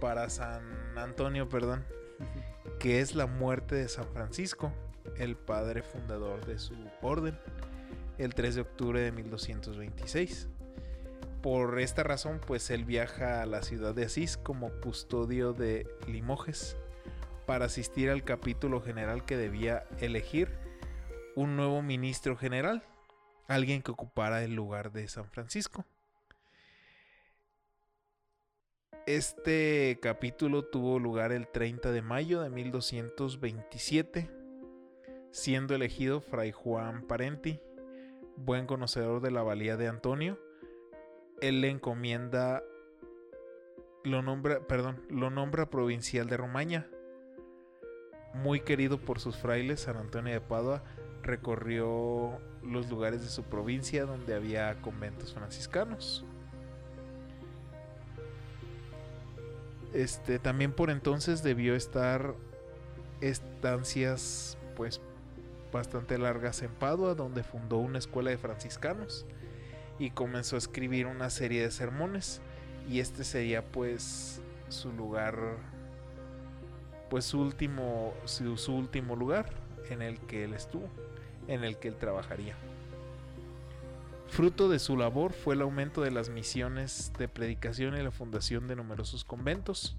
para 0.00 0.28
San 0.30 0.62
Antonio, 0.96 1.48
perdón, 1.48 1.84
que 2.78 3.00
es 3.00 3.14
la 3.14 3.26
muerte 3.26 3.74
de 3.74 3.88
San 3.88 4.06
Francisco, 4.12 4.72
el 5.16 5.36
padre 5.36 5.82
fundador 5.82 6.44
de 6.46 6.58
su 6.58 6.74
orden, 7.02 7.38
el 8.18 8.34
3 8.34 8.56
de 8.56 8.60
octubre 8.60 9.00
de 9.00 9.12
1226. 9.12 10.48
Por 11.42 11.78
esta 11.78 12.02
razón, 12.02 12.40
pues 12.44 12.70
él 12.70 12.84
viaja 12.84 13.42
a 13.42 13.46
la 13.46 13.62
ciudad 13.62 13.94
de 13.94 14.04
Asís 14.04 14.36
como 14.36 14.70
custodio 14.80 15.52
de 15.52 15.86
Limoges 16.06 16.76
para 17.46 17.66
asistir 17.66 18.10
al 18.10 18.24
capítulo 18.24 18.80
general 18.82 19.24
que 19.24 19.36
debía 19.36 19.86
elegir 20.00 20.50
un 21.38 21.54
nuevo 21.54 21.82
ministro 21.82 22.36
general, 22.36 22.82
alguien 23.46 23.80
que 23.80 23.92
ocupara 23.92 24.42
el 24.42 24.56
lugar 24.56 24.90
de 24.90 25.06
San 25.06 25.30
Francisco. 25.30 25.84
Este 29.06 30.00
capítulo 30.02 30.64
tuvo 30.64 30.98
lugar 30.98 31.30
el 31.30 31.46
30 31.46 31.92
de 31.92 32.02
mayo 32.02 32.40
de 32.40 32.50
1227, 32.50 34.28
siendo 35.30 35.76
elegido 35.76 36.20
Fray 36.20 36.50
Juan 36.50 37.06
Parenti, 37.06 37.60
buen 38.34 38.66
conocedor 38.66 39.20
de 39.20 39.30
la 39.30 39.44
valía 39.44 39.76
de 39.76 39.86
Antonio, 39.86 40.40
él 41.40 41.60
le 41.60 41.70
encomienda, 41.70 42.64
lo 44.02 44.22
nombra, 44.22 44.58
perdón, 44.66 45.06
lo 45.08 45.30
nombra 45.30 45.70
provincial 45.70 46.28
de 46.28 46.36
Romaña. 46.36 46.88
Muy 48.34 48.60
querido 48.60 48.98
por 48.98 49.20
sus 49.20 49.36
frailes, 49.36 49.82
San 49.82 49.96
Antonio 49.98 50.32
de 50.32 50.40
Padua 50.40 50.82
recorrió 51.22 52.38
los 52.62 52.88
lugares 52.88 53.22
de 53.22 53.28
su 53.28 53.42
provincia 53.44 54.04
donde 54.04 54.34
había 54.34 54.80
conventos 54.80 55.34
franciscanos. 55.34 56.24
Este 59.94 60.38
también 60.38 60.72
por 60.72 60.90
entonces 60.90 61.42
debió 61.42 61.74
estar 61.74 62.34
estancias 63.20 64.58
pues 64.76 65.00
bastante 65.72 66.18
largas 66.18 66.62
en 66.62 66.70
Padua, 66.70 67.14
donde 67.14 67.42
fundó 67.42 67.78
una 67.78 67.98
escuela 67.98 68.30
de 68.30 68.38
franciscanos 68.38 69.26
y 69.98 70.10
comenzó 70.10 70.56
a 70.56 70.58
escribir 70.58 71.06
una 71.06 71.30
serie 71.30 71.62
de 71.62 71.70
sermones 71.70 72.40
y 72.88 73.00
este 73.00 73.24
sería 73.24 73.64
pues 73.64 74.40
su 74.68 74.92
lugar 74.92 75.36
pues 77.10 77.24
su 77.24 77.40
último 77.40 78.14
su, 78.24 78.56
su, 78.56 78.74
último 78.74 79.16
lugar 79.16 79.50
en 79.90 80.02
el 80.02 80.18
que 80.20 80.44
él 80.44 80.54
estuvo 80.54 80.88
en 81.46 81.64
el 81.64 81.78
que 81.78 81.88
él 81.88 81.96
trabajaría 81.96 82.56
fruto 84.28 84.68
de 84.68 84.78
su 84.78 84.96
labor 84.96 85.32
fue 85.32 85.54
el 85.54 85.62
aumento 85.62 86.02
de 86.02 86.10
las 86.10 86.28
misiones 86.28 87.12
de 87.18 87.28
predicación 87.28 87.96
y 87.96 88.02
la 88.02 88.10
fundación 88.10 88.68
de 88.68 88.76
numerosos 88.76 89.24
conventos 89.24 89.96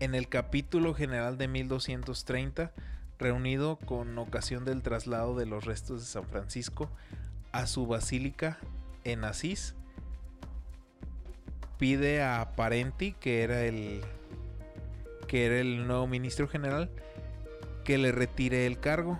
en 0.00 0.14
el 0.14 0.28
capítulo 0.28 0.94
general 0.94 1.38
de 1.38 1.48
1230 1.48 2.72
reunido 3.18 3.76
con 3.76 4.18
ocasión 4.18 4.64
del 4.64 4.82
traslado 4.82 5.36
de 5.36 5.46
los 5.46 5.64
restos 5.64 6.00
de 6.00 6.06
San 6.06 6.26
Francisco 6.26 6.90
a 7.52 7.66
su 7.66 7.86
basílica 7.86 8.58
en 9.04 9.24
Asís. 9.24 9.74
Pide 11.78 12.22
a 12.22 12.52
Parenti, 12.56 13.12
que 13.12 13.42
era 13.42 13.64
el 13.64 14.02
que 15.26 15.46
era 15.46 15.58
el 15.58 15.86
nuevo 15.86 16.06
ministro 16.06 16.46
general, 16.46 16.90
que 17.86 17.98
le 17.98 18.10
retire 18.10 18.66
el 18.66 18.80
cargo 18.80 19.16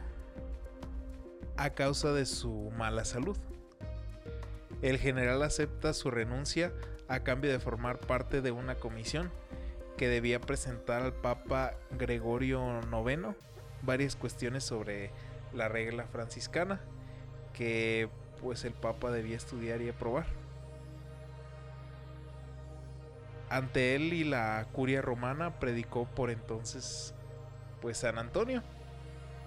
a 1.57 1.71
causa 1.71 2.13
de 2.13 2.27
su 2.27 2.73
mala 2.77 3.05
salud. 3.05 3.39
El 4.83 4.99
general 4.99 5.45
acepta 5.45 5.95
su 5.95 6.11
renuncia 6.11 6.73
a 7.07 7.21
cambio 7.21 7.53
de 7.53 7.61
formar 7.61 8.01
parte 8.01 8.43
de 8.43 8.51
una 8.51 8.75
comisión 8.75 9.31
que 9.97 10.09
debía 10.09 10.41
presentar 10.41 11.03
al 11.03 11.13
Papa 11.13 11.75
Gregorio 11.97 12.81
IX 12.81 13.37
varias 13.83 14.17
cuestiones 14.17 14.65
sobre 14.65 15.13
la 15.55 15.69
regla 15.69 16.09
franciscana 16.09 16.81
que 17.53 18.09
pues 18.43 18.65
el 18.65 18.73
Papa 18.73 19.13
debía 19.13 19.37
estudiar 19.37 19.81
y 19.81 19.91
aprobar. 19.91 20.27
Ante 23.49 23.95
él 23.95 24.13
y 24.13 24.25
la 24.25 24.67
curia 24.73 25.03
romana 25.03 25.61
predicó 25.61 26.05
por 26.05 26.31
entonces 26.31 27.15
pues 27.87 27.99
San 27.99 28.19
Antonio. 28.19 28.65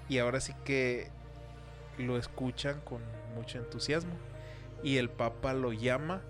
Y 0.07 0.19
ahora 0.19 0.39
sí 0.39 0.53
que 0.63 1.09
lo 1.97 2.17
escuchan 2.17 2.79
con 2.85 3.01
mucho 3.35 3.57
entusiasmo. 3.57 4.13
Y 4.81 4.95
el 4.95 5.09
Papa 5.09 5.53
lo 5.53 5.73
llama 5.73 6.21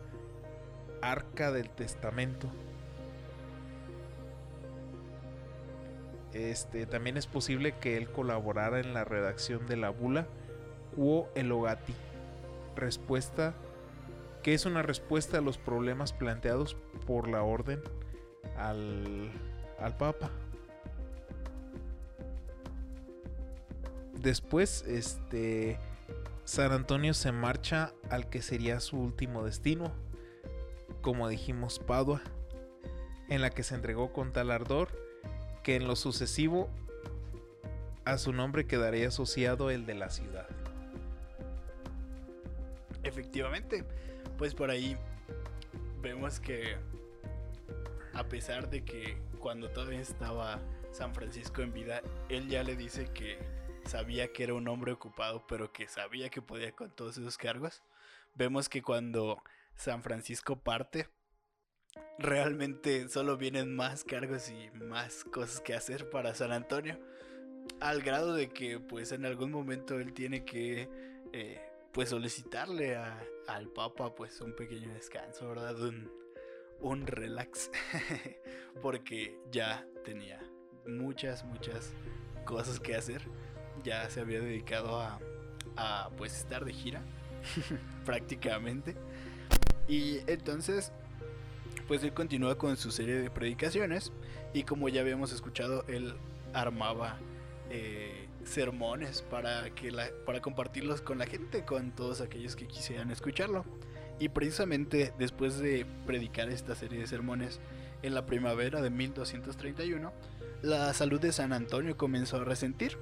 Arca 1.04 1.52
del 1.52 1.70
Testamento. 1.70 2.50
Este, 6.34 6.88
también 6.88 7.16
es 7.16 7.28
posible 7.28 7.78
que 7.78 7.96
él 7.96 8.10
colaborara 8.12 8.80
en 8.80 8.96
la 8.96 9.04
redacción 9.04 9.68
de 9.68 9.78
la 9.78 9.92
bula 9.92 10.26
Quo 10.96 11.30
Elogati, 11.36 11.94
respuesta 12.76 13.54
que 14.42 14.56
es 14.56 14.66
una 14.66 14.82
respuesta 14.82 15.38
a 15.38 15.42
los 15.42 15.60
problemas 15.60 16.12
planteados 16.12 16.76
por 17.06 17.28
la 17.28 17.44
orden 17.44 17.84
al, 18.58 19.30
al 19.80 19.96
Papa. 19.96 20.32
Después, 24.22 24.84
este 24.86 25.80
San 26.44 26.74
Antonio 26.74 27.14
se 27.14 27.32
marcha 27.32 27.94
al 28.10 28.30
que 28.30 28.42
sería 28.42 28.82
su 28.82 28.98
último 29.00 29.46
destino, 29.46 29.94
como 31.02 31.30
dijimos, 31.30 31.80
Padua, 31.80 32.22
en 33.30 33.42
la 33.42 33.50
que 33.50 33.64
se 33.64 33.76
entregó 33.76 34.12
con 34.12 34.34
tal 34.34 34.52
ardor 34.52 34.90
que 35.64 35.78
en 35.78 35.88
lo 35.88 35.96
sucesivo 35.96 36.70
a 38.04 38.18
su 38.18 38.34
nombre 38.34 38.68
quedaría 38.68 39.08
asociado 39.08 39.70
el 39.70 39.86
de 39.86 39.94
la 39.94 40.10
ciudad. 40.10 40.48
Efectivamente, 43.04 43.86
pues 44.38 44.54
por 44.54 44.70
ahí 44.70 44.98
vemos 46.02 46.42
que 46.42 46.76
a 48.14 48.26
pesar 48.26 48.70
de 48.70 48.84
que 48.84 49.18
cuando 49.40 49.70
todavía 49.70 50.02
estaba 50.02 50.60
San 50.92 51.16
Francisco 51.16 51.62
en 51.62 51.72
vida, 51.72 52.02
él 52.28 52.50
ya 52.50 52.64
le 52.64 52.76
dice 52.76 53.06
que 53.14 53.59
sabía 53.90 54.32
que 54.32 54.44
era 54.44 54.54
un 54.54 54.68
hombre 54.68 54.92
ocupado, 54.92 55.44
pero 55.48 55.74
que 55.74 55.88
sabía 55.88 56.30
que 56.30 56.42
podía 56.42 56.72
con 56.72 56.92
todos 56.92 57.18
esos 57.18 57.38
cargos. 57.38 57.82
Vemos 58.36 58.70
que 58.70 58.84
cuando 58.84 59.42
San 59.76 60.04
Francisco 60.04 60.60
parte, 60.60 61.10
realmente 62.20 63.10
solo 63.10 63.36
vienen 63.36 63.76
más 63.76 64.04
cargos 64.04 64.50
y 64.50 64.70
más 64.72 65.24
cosas 65.24 65.60
que 65.62 65.74
hacer 65.74 66.10
para 66.12 66.36
San 66.36 66.52
Antonio. 66.52 67.00
Al 67.80 68.02
grado 68.02 68.34
de 68.36 68.50
que 68.50 68.80
pues 68.80 69.12
en 69.12 69.26
algún 69.26 69.52
momento 69.52 70.00
él 70.00 70.14
tiene 70.14 70.46
que 70.46 70.88
eh, 71.34 71.60
pues 71.92 72.10
solicitarle 72.10 72.96
al 73.48 73.70
Papa 73.70 74.14
pues 74.14 74.40
un 74.42 74.56
pequeño 74.56 74.94
descanso, 74.94 75.50
¿verdad? 75.50 75.82
Un, 75.82 76.12
un 76.80 77.08
relax. 77.08 77.72
Porque 78.84 79.40
ya 79.52 79.84
tenía 80.06 80.40
muchas, 80.86 81.44
muchas 81.44 81.92
cosas 82.46 82.80
que 82.80 82.96
hacer. 82.96 83.24
Ya 83.84 84.10
se 84.10 84.20
había 84.20 84.40
dedicado 84.40 85.00
a, 85.00 85.20
a 85.78 86.10
pues 86.18 86.36
estar 86.36 86.66
de 86.66 86.74
gira 86.74 87.02
prácticamente. 88.06 88.96
Y 89.88 90.20
entonces 90.28 90.92
pues 91.90 92.04
él 92.04 92.14
continúa 92.14 92.56
con 92.56 92.78
su 92.78 92.92
serie 92.92 93.16
de 93.16 93.32
predicaciones 93.32 94.12
y 94.54 94.62
como 94.62 94.90
ya 94.90 95.02
habíamos 95.02 95.32
escuchado, 95.34 95.84
él 95.88 96.14
armaba 96.54 97.18
eh, 97.72 98.28
sermones 98.44 99.24
para, 99.24 99.72
que 99.72 99.90
la, 99.92 100.08
para 100.24 100.40
compartirlos 100.40 101.02
con 101.02 101.18
la 101.18 101.26
gente, 101.26 101.66
con 101.66 101.90
todos 101.92 102.22
aquellos 102.22 102.56
que 102.56 102.68
quisieran 102.68 103.10
escucharlo. 103.10 103.66
Y 104.20 104.30
precisamente 104.30 105.14
después 105.18 105.58
de 105.58 105.88
predicar 106.06 106.50
esta 106.50 106.76
serie 106.76 107.00
de 107.00 107.08
sermones 107.08 107.60
en 108.04 108.14
la 108.14 108.28
primavera 108.28 108.82
de 108.82 108.92
1231, 108.92 110.14
la 110.62 110.94
salud 110.94 111.20
de 111.20 111.32
San 111.32 111.54
Antonio 111.54 111.98
comenzó 111.98 112.38
a 112.38 112.44
resentir. 112.44 113.00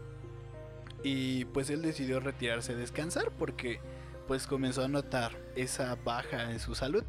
Y 1.10 1.46
pues 1.46 1.70
él 1.70 1.84
decidió 1.84 2.20
retirarse 2.20 2.74
a 2.74 2.76
descansar 2.76 3.32
porque 3.32 3.80
pues 4.28 4.46
comenzó 4.46 4.84
a 4.84 4.90
notar 4.90 5.32
esa 5.56 5.96
baja 5.96 6.52
en 6.52 6.60
su 6.60 6.76
salud. 6.76 7.06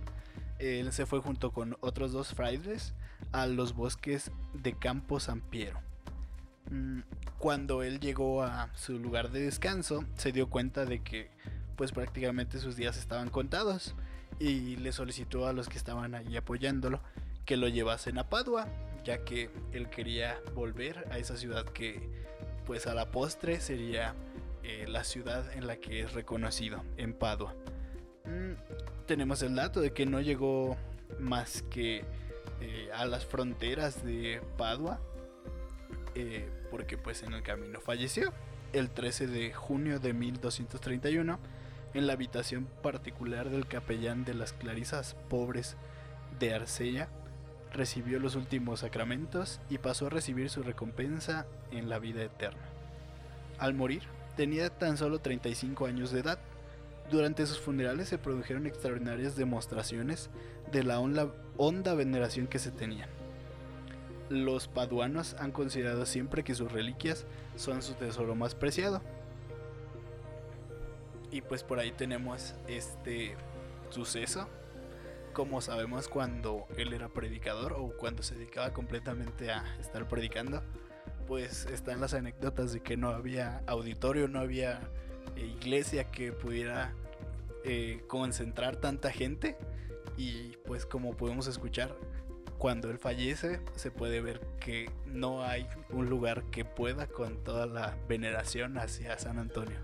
Él 0.61 0.93
se 0.93 1.05
fue 1.05 1.19
junto 1.19 1.51
con 1.51 1.77
otros 1.81 2.13
dos 2.13 2.33
frailes 2.33 2.95
a 3.33 3.49
los 3.49 3.75
bosques 3.75 4.31
de 4.55 4.75
Campo 4.75 5.19
San 5.19 5.41
Piero. 5.41 5.81
Mm, 6.71 7.01
cuando 7.39 7.83
él 7.83 7.99
llegó 7.99 8.45
a 8.45 8.71
su 8.77 9.01
lugar 9.01 9.33
de 9.33 9.41
descanso, 9.41 10.05
se 10.15 10.31
dio 10.31 10.49
cuenta 10.49 10.85
de 10.85 11.03
que 11.03 11.33
pues 11.75 11.91
prácticamente 11.91 12.61
sus 12.61 12.77
días 12.77 12.97
estaban 12.99 13.31
contados 13.31 13.97
y 14.39 14.77
le 14.77 14.93
solicitó 14.93 15.49
a 15.49 15.53
los 15.53 15.69
que 15.69 15.77
estaban 15.77 16.15
allí 16.15 16.37
apoyándolo 16.37 17.01
que 17.45 17.57
lo 17.57 17.67
llevasen 17.67 18.19
a 18.19 18.29
Padua, 18.29 18.69
ya 19.03 19.25
que 19.25 19.51
él 19.73 19.91
quería 19.91 20.39
volver 20.55 21.09
a 21.11 21.19
esa 21.19 21.37
ciudad 21.37 21.65
que 21.65 22.18
pues 22.69 22.87
a 22.87 22.93
la 22.93 23.07
postre 23.07 23.63
sería 23.63 24.15
eh, 24.63 24.85
la 24.87 25.03
ciudad 25.03 25.51
en 25.55 25.67
la 25.67 25.77
que 25.77 26.03
es 26.03 26.13
reconocido, 26.13 26.85
en 26.99 27.15
Padua. 27.15 27.55
Mm, 28.27 29.07
tenemos 29.07 29.41
el 29.41 29.55
dato 29.55 29.81
de 29.81 29.95
que 29.95 30.05
no 30.05 30.21
llegó 30.21 30.77
más 31.19 31.63
que 31.71 32.05
eh, 32.61 32.91
a 32.95 33.07
las 33.07 33.25
fronteras 33.25 34.05
de 34.05 34.43
Padua, 34.59 35.01
eh, 36.15 36.47
porque 36.71 36.99
pues 36.99 37.23
en 37.23 37.33
el 37.33 37.43
camino 37.43 37.81
falleció 37.81 38.35
el 38.75 38.91
13 38.91 39.29
de 39.29 39.55
junio 39.55 39.99
de 39.99 40.13
1231 40.13 41.39
en 41.95 42.07
la 42.07 42.13
habitación 42.13 42.69
particular 42.83 43.49
del 43.49 43.67
capellán 43.67 44.27
de 44.27 44.35
las 44.35 44.53
Clarisas 44.53 45.17
Pobres 45.31 45.79
de 46.39 46.53
Arcella, 46.53 47.09
recibió 47.73 48.19
los 48.19 48.35
últimos 48.35 48.81
sacramentos 48.81 49.61
y 49.69 49.79
pasó 49.79 50.07
a 50.07 50.11
recibir 50.11 50.51
su 50.51 50.63
recompensa 50.63 51.47
en 51.71 51.89
la 51.89 51.99
vida 51.99 52.23
eterna. 52.23 52.69
Al 53.59 53.75
morir, 53.75 54.03
tenía 54.37 54.71
tan 54.71 54.97
solo 54.97 55.19
35 55.19 55.87
años 55.87 56.11
de 56.11 56.21
edad. 56.21 56.39
Durante 57.11 57.47
sus 57.47 57.59
funerales 57.59 58.09
se 58.09 58.19
produjeron 58.19 58.67
extraordinarias 58.67 59.37
demostraciones 59.37 60.31
de 60.71 60.85
la 60.85 61.01
honda 61.01 61.95
veneración 61.95 62.47
que 62.47 62.59
se 62.59 62.71
tenían. 62.71 63.09
Los 64.29 64.69
paduanos 64.69 65.35
han 65.39 65.53
considerado 65.53 66.05
siempre 66.05 66.45
que 66.45 66.55
sus 66.55 66.71
reliquias 66.71 67.27
son 67.57 67.83
su 67.83 67.95
tesoro 67.95 68.35
más 68.35 68.55
preciado. 68.55 69.01
Y 71.31 71.41
pues 71.41 71.63
por 71.63 71.79
ahí 71.79 71.93
tenemos 71.93 72.55
este 72.69 73.37
suceso. 73.91 74.49
Como 75.39 75.61
sabemos 75.61 76.09
cuando 76.09 76.67
él 76.77 76.93
era 76.93 77.11
predicador 77.11 77.75
o 77.75 77.97
cuando 77.97 78.25
se 78.25 78.35
dedicaba 78.35 78.73
completamente 78.73 79.53
a 79.53 79.63
estar 79.79 80.09
predicando, 80.09 80.65
pues 81.29 81.67
están 81.67 82.01
las 82.01 82.13
anécdotas 82.13 82.73
de 82.73 82.81
que 82.81 82.97
no 82.97 83.11
había 83.11 83.63
auditorio, 83.69 84.27
no 84.27 84.41
había 84.41 84.81
eh, 85.37 85.47
iglesia 85.47 86.11
que 86.11 86.33
pudiera 86.33 86.93
eh, 87.65 88.03
concentrar 88.09 88.79
tanta 88.79 89.13
gente. 89.13 89.57
Y 90.17 90.57
pues 90.67 90.87
como 90.87 91.17
podemos 91.17 91.47
escuchar, 91.47 91.95
cuando 92.59 92.91
él 92.91 92.99
fallece 92.99 93.61
se 93.77 93.93
puede 93.93 94.21
ver 94.21 94.41
que 94.59 94.91
no 95.07 95.45
hay 95.45 95.69
un 95.91 96.11
lugar 96.11 96.43
que 96.51 96.65
pueda 96.65 97.07
con 97.07 97.45
toda 97.45 97.67
la 97.67 97.97
veneración 98.09 98.77
hacia 98.77 99.17
San 99.21 99.39
Antonio. 99.39 99.79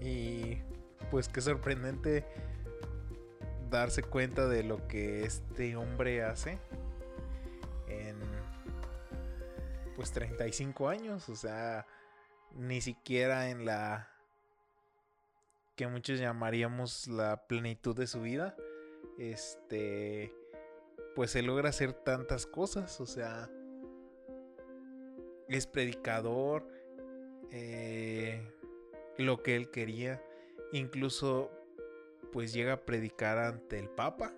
Y 0.00 0.58
pues 1.10 1.28
qué 1.28 1.40
sorprendente 1.40 2.24
darse 3.70 4.02
cuenta 4.02 4.46
de 4.46 4.62
lo 4.62 4.86
que 4.86 5.24
este 5.24 5.76
hombre 5.76 6.22
hace 6.22 6.58
en 7.88 8.16
pues 9.96 10.12
35 10.12 10.88
años, 10.88 11.28
o 11.28 11.36
sea, 11.36 11.86
ni 12.54 12.80
siquiera 12.80 13.50
en 13.50 13.64
la 13.64 14.08
que 15.76 15.86
muchos 15.88 16.20
llamaríamos 16.20 17.08
la 17.08 17.46
plenitud 17.46 17.96
de 17.96 18.06
su 18.06 18.22
vida, 18.22 18.56
este, 19.18 20.32
pues 21.14 21.32
se 21.32 21.42
logra 21.42 21.70
hacer 21.70 21.92
tantas 21.92 22.46
cosas, 22.46 23.00
o 23.00 23.06
sea, 23.06 23.50
es 25.48 25.66
predicador, 25.66 26.68
eh, 27.50 28.52
lo 29.18 29.42
que 29.42 29.56
él 29.56 29.70
quería, 29.70 30.22
incluso 30.74 31.50
pues 32.32 32.52
llega 32.52 32.72
a 32.74 32.80
predicar 32.84 33.38
ante 33.38 33.78
el 33.78 33.88
Papa. 33.88 34.32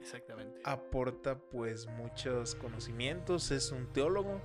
Exactamente. 0.00 0.60
Aporta 0.64 1.38
pues 1.38 1.86
muchos 1.86 2.54
conocimientos, 2.54 3.50
es 3.50 3.70
un 3.70 3.86
teólogo. 3.92 4.40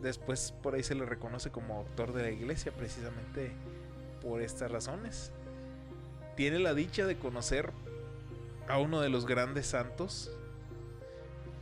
Después 0.00 0.52
por 0.60 0.74
ahí 0.74 0.82
se 0.82 0.96
le 0.96 1.06
reconoce 1.06 1.50
como 1.52 1.76
autor 1.78 2.12
de 2.12 2.22
la 2.22 2.30
iglesia 2.30 2.72
precisamente 2.72 3.52
por 4.20 4.42
estas 4.42 4.72
razones. 4.72 5.30
Tiene 6.34 6.58
la 6.58 6.74
dicha 6.74 7.06
de 7.06 7.16
conocer 7.16 7.72
a 8.66 8.78
uno 8.78 9.00
de 9.00 9.08
los 9.08 9.26
grandes 9.26 9.66
santos, 9.66 10.32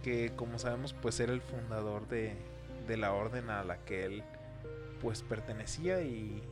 que 0.02 0.32
como 0.34 0.58
sabemos 0.58 0.94
pues 0.94 1.20
era 1.20 1.34
el 1.34 1.42
fundador 1.42 2.08
de, 2.08 2.36
de 2.86 2.96
la 2.96 3.12
orden 3.12 3.50
a 3.50 3.64
la 3.64 3.84
que 3.84 4.06
él 4.06 4.22
pues 5.02 5.22
pertenecía 5.22 6.00
y 6.02 6.42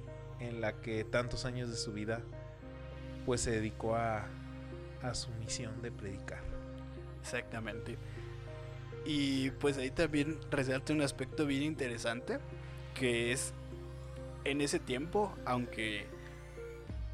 en 0.41 0.61
la 0.61 0.81
que 0.81 1.05
tantos 1.05 1.45
años 1.45 1.71
de 1.71 1.77
su 1.77 1.93
vida 1.93 2.23
pues 3.27 3.41
se 3.41 3.51
dedicó 3.51 3.97
a, 3.97 4.27
a 5.03 5.15
su 5.15 5.31
misión 5.33 5.83
de 5.83 5.91
predicar. 5.93 6.41
Exactamente. 7.21 7.99
Y 9.05 9.51
pues 9.53 9.79
ahí 9.79 9.91
también 9.91 10.39
resalta 10.51 10.93
un 10.93 11.03
aspecto 11.03 11.47
bien 11.47 11.63
interesante, 11.63 12.39
que 12.95 13.33
es 13.33 13.53
en 14.45 14.61
ese 14.61 14.79
tiempo, 14.79 15.35
aunque 15.45 16.07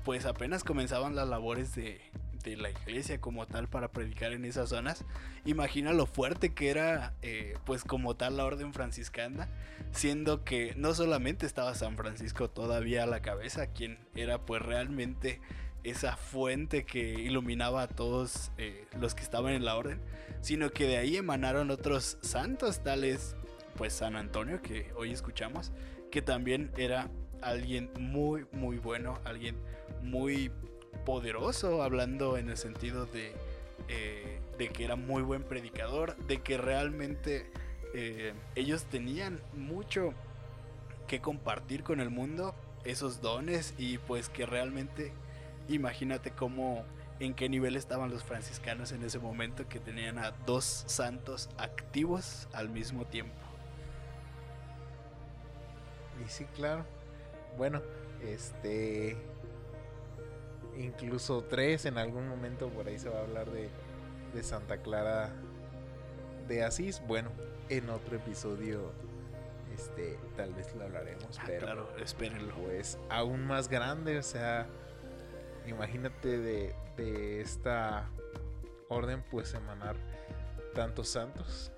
pues 0.05 0.27
apenas 0.27 0.65
comenzaban 0.65 1.15
las 1.15 1.29
labores 1.29 1.75
de, 1.75 2.01
la 2.57 2.71
iglesia 2.71 3.21
como 3.21 3.47
tal 3.47 3.69
para 3.69 3.89
predicar 3.89 4.33
en 4.33 4.45
esas 4.45 4.69
zonas, 4.69 5.05
imagina 5.45 5.93
lo 5.93 6.07
fuerte 6.07 6.55
que 6.55 6.71
era 6.71 7.15
eh, 7.23 7.57
pues 7.65 7.85
como 7.85 8.17
tal 8.17 8.37
la 8.37 8.45
orden 8.45 8.73
franciscana, 8.73 9.49
siendo 9.93 10.45
que 10.45 10.75
no 10.77 10.95
solamente 10.95 11.47
estaba 11.47 11.75
San 11.75 11.97
Francisco 11.97 12.51
todavía 12.51 13.05
a 13.05 13.07
la 13.07 13.23
cabeza, 13.23 13.69
quien 13.69 13.99
era 14.15 14.39
pues 14.39 14.63
realmente 14.63 15.41
esa 15.85 16.17
fuente 16.17 16.85
que 16.85 17.21
iluminaba 17.21 17.83
a 17.83 17.89
todos 17.89 18.51
eh, 18.57 18.87
los 18.99 19.15
que 19.15 19.23
estaban 19.23 19.53
en 19.53 19.65
la 19.65 19.77
orden, 19.77 20.01
sino 20.41 20.71
que 20.71 20.87
de 20.87 20.97
ahí 20.97 21.17
emanaron 21.17 21.71
otros 21.71 22.19
santos 22.23 22.83
tales 22.83 23.37
pues 23.77 23.93
San 23.93 24.17
Antonio 24.17 24.63
que 24.63 24.93
hoy 24.97 25.13
escuchamos, 25.13 25.73
que 26.11 26.23
también 26.23 26.71
era 26.77 27.11
alguien 27.43 27.91
muy, 27.99 28.47
muy 28.53 28.79
bueno, 28.79 29.21
alguien 29.25 29.57
muy 30.03 30.51
poderoso, 31.05 31.83
hablando 31.83 32.37
en 32.37 32.51
el 32.51 32.57
sentido 32.57 33.07
de, 33.07 33.33
eh, 33.89 34.41
de 34.59 34.69
que 34.69 34.85
era 34.85 34.97
muy 34.97 35.23
buen 35.23 35.43
predicador, 35.43 36.17
de 36.27 36.41
que 36.41 36.59
realmente 36.59 37.51
eh, 37.95 38.35
ellos 38.55 38.85
tenían 38.85 39.41
mucho 39.55 40.15
que 41.07 41.21
compartir 41.21 41.83
con 41.83 42.01
el 42.01 42.11
mundo, 42.11 42.55
esos 42.85 43.21
dones, 43.21 43.75
y 43.79 43.99
pues 43.99 44.29
que 44.29 44.47
realmente, 44.47 45.13
imagínate 45.69 46.31
cómo, 46.31 46.85
en 47.21 47.35
qué 47.35 47.49
nivel 47.49 47.77
estaban 47.77 48.11
los 48.11 48.25
franciscanos 48.25 48.93
en 48.93 49.03
ese 49.05 49.19
momento 49.19 49.69
que 49.69 49.81
tenían 49.81 50.19
a 50.19 50.33
dos 50.47 50.85
santos 50.87 51.49
activos 51.59 52.49
al 52.53 52.69
mismo 52.69 53.05
tiempo. 53.05 53.35
Y 56.25 56.29
sí, 56.29 56.45
claro. 56.57 56.85
Bueno, 57.57 57.83
este. 58.23 59.17
Incluso 60.79 61.43
tres 61.45 61.85
en 61.87 61.99
algún 61.99 62.29
momento 62.29 62.69
por 62.69 62.89
ahí 62.89 62.99
se 62.99 63.09
va 63.09 63.19
a 63.19 63.23
hablar 63.23 63.51
de, 63.51 63.69
de 64.35 64.43
Santa 64.43 64.79
Clara 64.79 65.31
de 66.49 66.65
Asís. 66.65 67.01
Bueno, 67.07 67.31
en 67.69 67.89
otro 67.91 68.17
episodio, 68.17 68.93
este, 69.75 70.19
tal 70.37 70.53
vez 70.55 70.75
lo 70.75 70.85
hablaremos. 70.85 71.39
Ah, 71.39 71.45
pero, 71.47 71.67
claro, 71.67 71.97
espérenlo. 71.99 72.55
Pues 72.57 72.99
aún 73.09 73.47
más 73.47 73.69
grande, 73.69 74.19
o 74.19 74.23
sea, 74.23 74.67
imagínate 75.67 76.39
de, 76.39 76.75
de 76.97 77.41
esta 77.41 78.09
orden, 78.89 79.23
pues 79.31 79.55
emanar 79.55 79.97
tantos 80.75 81.09
santos. 81.09 81.71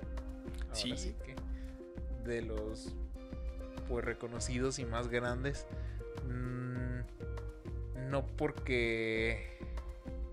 Ahora 0.62 0.74
Sí. 0.74 0.96
sí 0.96 1.14
que 1.24 1.36
de 2.28 2.42
los 2.42 2.94
pues 3.88 4.04
reconocidos 4.04 4.78
y 4.80 4.84
más 4.84 5.06
grandes 5.08 5.66
no 8.16 8.26
porque... 8.36 9.58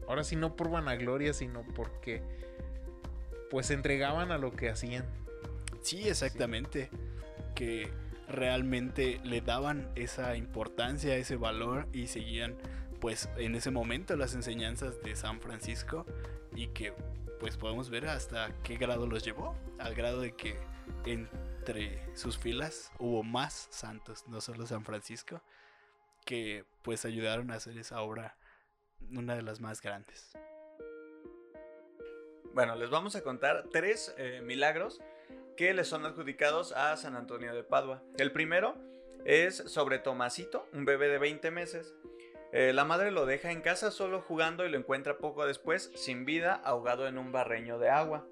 Ahora 0.08 0.24
sí, 0.24 0.36
no 0.36 0.56
por 0.56 0.69
vanagloria, 0.69 1.34
sino 1.34 1.63
porque 1.76 2.22
pues 3.50 3.67
se 3.67 3.74
entregaban 3.74 4.32
a 4.32 4.38
lo 4.38 4.52
que 4.52 4.69
hacían. 4.69 5.06
Sí, 5.82 6.08
exactamente. 6.08 6.89
Que 7.56 7.89
realmente 8.28 9.19
le 9.24 9.41
daban 9.41 9.89
esa 9.96 10.36
importancia, 10.36 11.15
ese 11.15 11.36
valor 11.36 11.88
y 11.91 12.08
seguían 12.08 12.56
pues 13.02 13.30
en 13.36 13.54
ese 13.56 13.69
momento 13.69 14.15
las 14.15 14.34
enseñanzas 14.34 15.02
de 15.04 15.15
San 15.17 15.41
Francisco 15.41 16.06
y 16.56 16.67
que 16.67 16.93
pues 17.41 17.58
podemos 17.58 17.89
ver 17.89 18.08
hasta 18.08 18.50
qué 18.63 18.78
grado 18.78 19.08
los 19.08 19.26
llevó, 19.26 19.56
al 19.78 19.93
grado 19.93 20.22
de 20.22 20.32
que 20.32 20.58
entre 21.06 22.15
sus 22.15 22.38
filas 22.38 22.93
hubo 23.00 23.24
más 23.24 23.67
santos, 23.72 24.24
no 24.30 24.39
solo 24.39 24.65
San 24.65 24.86
Francisco, 24.86 25.41
que 26.23 26.65
pues 26.81 27.05
ayudaron 27.05 27.51
a 27.51 27.55
hacer 27.55 27.77
esa 27.77 28.01
obra 28.01 28.36
una 29.12 29.36
de 29.36 29.41
las 29.41 29.59
más 29.59 29.81
grandes. 29.81 30.31
Bueno, 32.53 32.75
les 32.75 32.89
vamos 32.89 33.15
a 33.15 33.23
contar 33.23 33.65
tres 33.71 34.13
eh, 34.17 34.41
milagros 34.43 35.01
que 35.57 35.73
le 35.73 35.83
son 35.83 36.05
adjudicados 36.05 36.71
a 36.73 36.95
San 36.97 37.15
Antonio 37.15 37.53
de 37.53 37.63
Padua. 37.63 38.03
El 38.17 38.31
primero 38.31 38.75
es 39.25 39.57
sobre 39.57 39.99
Tomasito, 39.99 40.67
un 40.73 40.86
bebé 40.86 41.07
de 41.07 41.17
20 41.17 41.51
meses. 41.51 41.93
Eh, 42.51 42.71
la 42.73 42.86
madre 42.86 43.09
lo 43.09 43.25
deja 43.25 43.51
en 43.51 43.62
casa 43.62 43.89
solo 43.89 44.21
jugando 44.21 44.65
y 44.65 44.69
lo 44.69 44.77
encuentra 44.77 45.17
poco 45.17 45.47
después, 45.47 45.91
sin 45.95 46.25
vida, 46.25 46.53
ahogado 46.53 47.07
en 47.07 47.17
un 47.17 47.31
barreño 47.31 47.79
de 47.79 47.89
agua. 47.89 48.27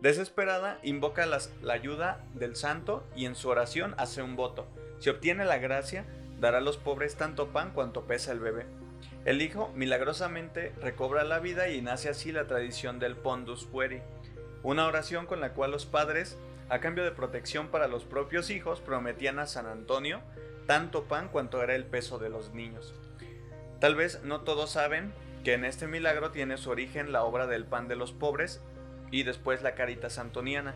Desesperada, 0.00 0.80
invoca 0.82 1.26
la 1.26 1.72
ayuda 1.72 2.24
del 2.34 2.56
santo 2.56 3.06
y 3.14 3.26
en 3.26 3.36
su 3.36 3.48
oración 3.50 3.94
hace 3.98 4.22
un 4.22 4.34
voto. 4.34 4.66
Si 4.98 5.10
obtiene 5.10 5.44
la 5.44 5.58
gracia, 5.58 6.06
dará 6.40 6.58
a 6.58 6.62
los 6.62 6.78
pobres 6.78 7.16
tanto 7.16 7.48
pan 7.48 7.72
cuanto 7.72 8.06
pesa 8.06 8.32
el 8.32 8.40
bebé. 8.40 8.66
El 9.24 9.42
hijo 9.42 9.70
milagrosamente 9.74 10.72
recobra 10.80 11.24
la 11.24 11.38
vida 11.38 11.68
y 11.68 11.82
nace 11.82 12.08
así 12.08 12.32
la 12.32 12.46
tradición 12.46 12.98
del 12.98 13.16
Pondus 13.16 13.66
Fueri, 13.66 14.00
una 14.62 14.86
oración 14.86 15.26
con 15.26 15.40
la 15.40 15.52
cual 15.52 15.70
los 15.70 15.86
padres, 15.86 16.38
a 16.68 16.80
cambio 16.80 17.04
de 17.04 17.12
protección 17.12 17.68
para 17.68 17.88
los 17.88 18.04
propios 18.04 18.50
hijos, 18.50 18.80
prometían 18.80 19.38
a 19.38 19.46
San 19.46 19.66
Antonio 19.66 20.20
tanto 20.66 21.04
pan 21.04 21.28
cuanto 21.28 21.62
era 21.62 21.74
el 21.74 21.84
peso 21.84 22.18
de 22.18 22.30
los 22.30 22.54
niños. 22.54 22.94
Tal 23.80 23.94
vez 23.94 24.22
no 24.22 24.42
todos 24.42 24.70
saben 24.70 25.12
que 25.44 25.54
en 25.54 25.64
este 25.64 25.86
milagro 25.86 26.30
tiene 26.30 26.56
su 26.58 26.70
origen 26.70 27.12
la 27.12 27.24
obra 27.24 27.46
del 27.46 27.64
pan 27.64 27.88
de 27.88 27.96
los 27.96 28.12
pobres 28.12 28.60
y 29.10 29.22
después 29.22 29.62
la 29.62 29.74
Caritas 29.74 30.18
Antoniana, 30.18 30.74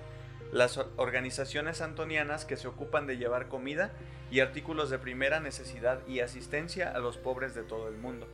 las 0.54 0.78
organizaciones 0.78 1.80
antonianas 1.80 2.44
que 2.44 2.56
se 2.56 2.68
ocupan 2.68 3.08
de 3.08 3.16
llevar 3.16 3.48
comida 3.48 3.90
y 4.30 4.38
artículos 4.38 4.88
de 4.88 5.00
primera 5.00 5.40
necesidad 5.40 6.06
y 6.06 6.20
asistencia 6.20 6.92
a 6.92 7.00
los 7.00 7.18
pobres 7.18 7.56
de 7.56 7.64
todo 7.64 7.88
el 7.88 7.96
mundo. 7.96 8.28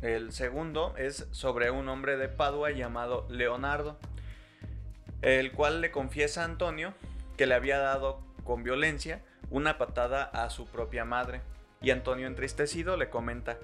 El 0.00 0.32
segundo 0.32 0.94
es 0.96 1.28
sobre 1.30 1.70
un 1.70 1.90
hombre 1.90 2.16
de 2.16 2.30
Padua 2.30 2.70
llamado 2.70 3.26
Leonardo, 3.28 3.98
el 5.20 5.52
cual 5.52 5.82
le 5.82 5.90
confiesa 5.90 6.40
a 6.40 6.46
Antonio 6.46 6.94
que 7.36 7.44
le 7.44 7.54
había 7.54 7.78
dado 7.78 8.22
con 8.44 8.62
violencia 8.62 9.22
una 9.50 9.76
patada 9.76 10.22
a 10.24 10.48
su 10.48 10.66
propia 10.66 11.04
madre. 11.04 11.42
Y 11.82 11.90
Antonio 11.90 12.26
entristecido 12.26 12.96
le 12.96 13.10
comenta, 13.10 13.58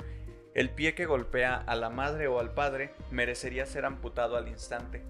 el 0.57 0.71
pie 0.71 0.95
que 0.95 1.05
golpea 1.05 1.55
a 1.55 1.77
la 1.77 1.90
madre 1.90 2.29
o 2.29 2.40
al 2.40 2.55
padre 2.55 2.95
merecería 3.11 3.66
ser 3.66 3.85
amputado 3.85 4.38
al 4.38 4.49
instante. 4.49 5.03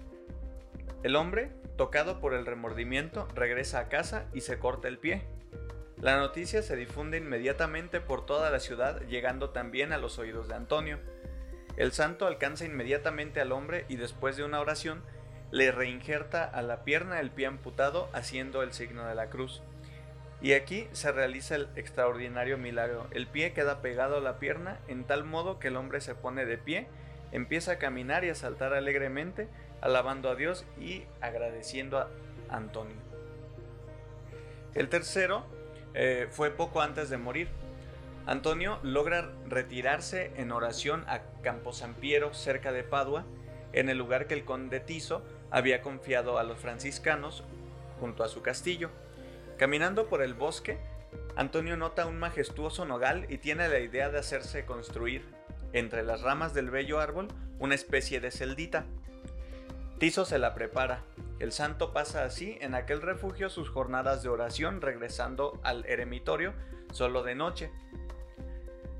El 1.04 1.14
hombre, 1.14 1.52
tocado 1.76 2.18
por 2.18 2.34
el 2.34 2.44
remordimiento, 2.44 3.28
regresa 3.32 3.78
a 3.78 3.88
casa 3.88 4.24
y 4.34 4.40
se 4.40 4.58
corta 4.58 4.88
el 4.88 4.98
pie. 4.98 5.22
La 6.00 6.16
noticia 6.16 6.62
se 6.62 6.74
difunde 6.74 7.18
inmediatamente 7.18 8.00
por 8.00 8.26
toda 8.26 8.50
la 8.50 8.58
ciudad, 8.58 9.02
llegando 9.02 9.50
también 9.50 9.92
a 9.92 9.98
los 9.98 10.18
oídos 10.18 10.48
de 10.48 10.56
Antonio. 10.56 10.98
El 11.76 11.92
santo 11.92 12.26
alcanza 12.26 12.64
inmediatamente 12.64 13.40
al 13.40 13.52
hombre 13.52 13.84
y 13.88 13.94
después 13.94 14.36
de 14.36 14.42
una 14.42 14.58
oración 14.58 15.00
le 15.52 15.70
reinjerta 15.70 16.42
a 16.42 16.60
la 16.60 16.82
pierna 16.82 17.20
el 17.20 17.30
pie 17.30 17.46
amputado 17.46 18.10
haciendo 18.12 18.64
el 18.64 18.72
signo 18.72 19.06
de 19.06 19.14
la 19.14 19.30
cruz. 19.30 19.62
Y 20.46 20.52
aquí 20.52 20.86
se 20.92 21.10
realiza 21.10 21.56
el 21.56 21.66
extraordinario 21.74 22.56
milagro. 22.56 23.08
El 23.10 23.26
pie 23.26 23.52
queda 23.52 23.82
pegado 23.82 24.18
a 24.18 24.20
la 24.20 24.38
pierna 24.38 24.78
en 24.86 25.02
tal 25.02 25.24
modo 25.24 25.58
que 25.58 25.66
el 25.66 25.76
hombre 25.76 26.00
se 26.00 26.14
pone 26.14 26.46
de 26.46 26.56
pie, 26.56 26.86
empieza 27.32 27.72
a 27.72 27.78
caminar 27.78 28.24
y 28.24 28.28
a 28.28 28.36
saltar 28.36 28.72
alegremente, 28.72 29.48
alabando 29.80 30.30
a 30.30 30.36
Dios 30.36 30.64
y 30.80 31.02
agradeciendo 31.20 31.98
a 31.98 32.08
Antonio. 32.48 32.94
El 34.76 34.88
tercero 34.88 35.44
eh, 35.94 36.28
fue 36.30 36.52
poco 36.52 36.80
antes 36.80 37.10
de 37.10 37.18
morir. 37.18 37.48
Antonio 38.24 38.78
logra 38.84 39.28
retirarse 39.48 40.30
en 40.36 40.52
oración 40.52 41.02
a 41.08 41.22
Camposampiero, 41.42 42.34
cerca 42.34 42.70
de 42.70 42.84
Padua, 42.84 43.24
en 43.72 43.88
el 43.88 43.98
lugar 43.98 44.28
que 44.28 44.34
el 44.34 44.44
conde 44.44 44.78
Tiso 44.78 45.24
había 45.50 45.82
confiado 45.82 46.38
a 46.38 46.44
los 46.44 46.56
franciscanos 46.60 47.42
junto 47.98 48.22
a 48.22 48.28
su 48.28 48.42
castillo. 48.42 48.92
Caminando 49.56 50.06
por 50.06 50.22
el 50.22 50.34
bosque, 50.34 50.78
Antonio 51.34 51.76
nota 51.76 52.06
un 52.06 52.18
majestuoso 52.18 52.84
nogal 52.84 53.26
y 53.30 53.38
tiene 53.38 53.68
la 53.68 53.78
idea 53.78 54.10
de 54.10 54.18
hacerse 54.18 54.66
construir, 54.66 55.24
entre 55.72 56.02
las 56.02 56.20
ramas 56.20 56.52
del 56.52 56.70
bello 56.70 57.00
árbol, 57.00 57.28
una 57.58 57.74
especie 57.74 58.20
de 58.20 58.30
celdita. 58.30 58.84
Tiso 59.98 60.26
se 60.26 60.38
la 60.38 60.54
prepara. 60.54 61.04
El 61.38 61.52
santo 61.52 61.92
pasa 61.94 62.24
así 62.24 62.58
en 62.60 62.74
aquel 62.74 63.00
refugio 63.00 63.48
sus 63.48 63.70
jornadas 63.70 64.22
de 64.22 64.28
oración 64.28 64.82
regresando 64.82 65.58
al 65.62 65.86
eremitorio 65.86 66.52
solo 66.92 67.22
de 67.22 67.34
noche. 67.34 67.70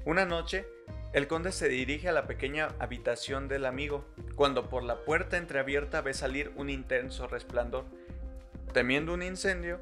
Una 0.06 0.24
noche, 0.24 0.66
el 1.12 1.28
conde 1.28 1.52
se 1.52 1.68
dirige 1.68 2.08
a 2.08 2.12
la 2.12 2.26
pequeña 2.26 2.68
habitación 2.78 3.48
del 3.48 3.66
amigo, 3.66 4.04
cuando 4.36 4.68
por 4.68 4.82
la 4.82 5.04
puerta 5.04 5.36
entreabierta 5.36 6.00
ve 6.00 6.14
salir 6.14 6.52
un 6.56 6.70
intenso 6.70 7.26
resplandor. 7.26 7.84
Temiendo 8.72 9.14
un 9.14 9.22
incendio, 9.22 9.80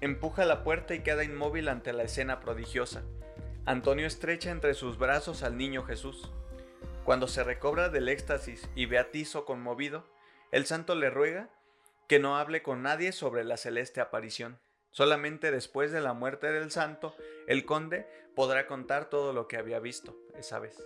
Empuja 0.00 0.46
la 0.46 0.64
puerta 0.64 0.94
y 0.94 1.00
queda 1.00 1.24
inmóvil 1.24 1.68
ante 1.68 1.92
la 1.92 2.04
escena 2.04 2.40
prodigiosa. 2.40 3.02
Antonio 3.66 4.06
estrecha 4.06 4.50
entre 4.50 4.72
sus 4.72 4.96
brazos 4.96 5.42
al 5.42 5.58
niño 5.58 5.84
Jesús. 5.84 6.30
Cuando 7.04 7.28
se 7.28 7.44
recobra 7.44 7.90
del 7.90 8.08
éxtasis 8.08 8.68
y 8.74 8.86
ve 8.86 8.98
a 8.98 9.08
conmovido, 9.44 10.06
el 10.52 10.64
santo 10.64 10.94
le 10.94 11.10
ruega 11.10 11.50
que 12.08 12.18
no 12.18 12.38
hable 12.38 12.62
con 12.62 12.82
nadie 12.82 13.12
sobre 13.12 13.44
la 13.44 13.56
celeste 13.56 14.00
aparición. 14.00 14.58
Solamente 14.90 15.50
después 15.50 15.92
de 15.92 16.00
la 16.00 16.14
muerte 16.14 16.50
del 16.50 16.70
santo, 16.70 17.14
el 17.46 17.64
conde 17.64 18.06
podrá 18.34 18.66
contar 18.66 19.10
todo 19.10 19.32
lo 19.32 19.48
que 19.48 19.58
había 19.58 19.80
visto 19.80 20.16
esa 20.34 20.58
vez. 20.58 20.82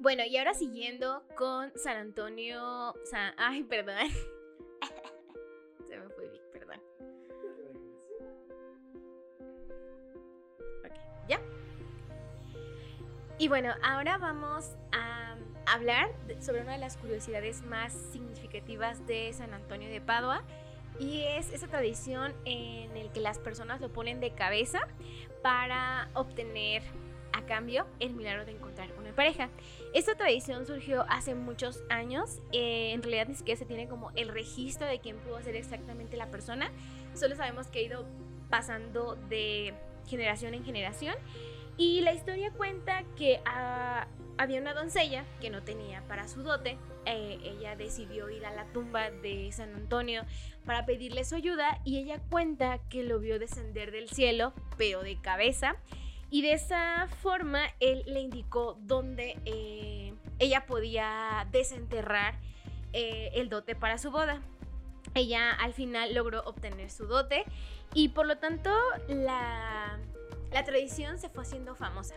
Bueno, 0.00 0.24
y 0.24 0.36
ahora 0.36 0.54
siguiendo 0.54 1.22
con 1.36 1.72
San 1.76 1.96
Antonio, 1.96 2.94
ay, 3.36 3.62
perdón, 3.64 4.08
Y 13.38 13.48
bueno, 13.48 13.74
ahora 13.82 14.16
vamos 14.16 14.76
a 14.92 15.36
hablar 15.66 16.08
sobre 16.40 16.62
una 16.62 16.72
de 16.72 16.78
las 16.78 16.96
curiosidades 16.96 17.62
más 17.62 17.92
significativas 17.92 19.06
de 19.06 19.30
San 19.34 19.52
Antonio 19.52 19.90
de 19.90 20.00
Padua 20.00 20.42
y 20.98 21.20
es 21.20 21.52
esa 21.52 21.66
tradición 21.66 22.32
en 22.46 22.96
el 22.96 23.12
que 23.12 23.20
las 23.20 23.38
personas 23.38 23.82
lo 23.82 23.92
ponen 23.92 24.20
de 24.20 24.30
cabeza 24.30 24.80
para 25.42 26.08
obtener 26.14 26.82
a 27.34 27.44
cambio 27.44 27.86
el 28.00 28.14
milagro 28.14 28.46
de 28.46 28.52
encontrar 28.52 28.88
una 28.98 29.14
pareja. 29.14 29.50
Esta 29.92 30.14
tradición 30.14 30.64
surgió 30.64 31.04
hace 31.10 31.34
muchos 31.34 31.82
años, 31.90 32.40
eh, 32.52 32.92
en 32.92 33.02
realidad 33.02 33.28
ni 33.28 33.34
siquiera 33.34 33.58
se 33.58 33.66
tiene 33.66 33.86
como 33.86 34.12
el 34.12 34.28
registro 34.28 34.86
de 34.86 34.98
quién 34.98 35.18
pudo 35.18 35.42
ser 35.42 35.56
exactamente 35.56 36.16
la 36.16 36.30
persona, 36.30 36.72
solo 37.12 37.36
sabemos 37.36 37.66
que 37.66 37.80
ha 37.80 37.82
ido 37.82 38.06
pasando 38.48 39.16
de 39.28 39.74
generación 40.06 40.54
en 40.54 40.64
generación 40.64 41.16
y 41.76 42.00
la 42.00 42.12
historia 42.12 42.50
cuenta 42.52 43.04
que 43.16 43.40
ah, 43.44 44.06
había 44.38 44.60
una 44.60 44.74
doncella 44.74 45.24
que 45.40 45.50
no 45.50 45.62
tenía 45.62 46.02
para 46.08 46.28
su 46.28 46.42
dote. 46.42 46.78
Eh, 47.04 47.38
ella 47.42 47.76
decidió 47.76 48.30
ir 48.30 48.44
a 48.46 48.52
la 48.52 48.64
tumba 48.72 49.10
de 49.10 49.50
San 49.52 49.74
Antonio 49.74 50.24
para 50.64 50.86
pedirle 50.86 51.24
su 51.24 51.36
ayuda 51.36 51.80
y 51.84 51.98
ella 51.98 52.20
cuenta 52.30 52.78
que 52.88 53.02
lo 53.02 53.20
vio 53.20 53.38
descender 53.38 53.92
del 53.92 54.08
cielo, 54.08 54.52
pero 54.76 55.02
de 55.02 55.20
cabeza. 55.20 55.76
Y 56.30 56.42
de 56.42 56.54
esa 56.54 57.08
forma 57.22 57.62
él 57.78 58.02
le 58.06 58.20
indicó 58.20 58.76
dónde 58.80 59.38
eh, 59.44 60.12
ella 60.38 60.66
podía 60.66 61.46
desenterrar 61.52 62.34
eh, 62.92 63.30
el 63.34 63.48
dote 63.48 63.76
para 63.76 63.98
su 63.98 64.10
boda. 64.10 64.40
Ella 65.14 65.52
al 65.52 65.72
final 65.72 66.14
logró 66.14 66.42
obtener 66.44 66.90
su 66.90 67.06
dote 67.06 67.44
y 67.94 68.08
por 68.08 68.26
lo 68.26 68.38
tanto 68.38 68.70
la 69.08 69.98
la 70.52 70.64
tradición 70.64 71.18
se 71.18 71.28
fue 71.28 71.42
haciendo 71.42 71.74
famosa. 71.74 72.14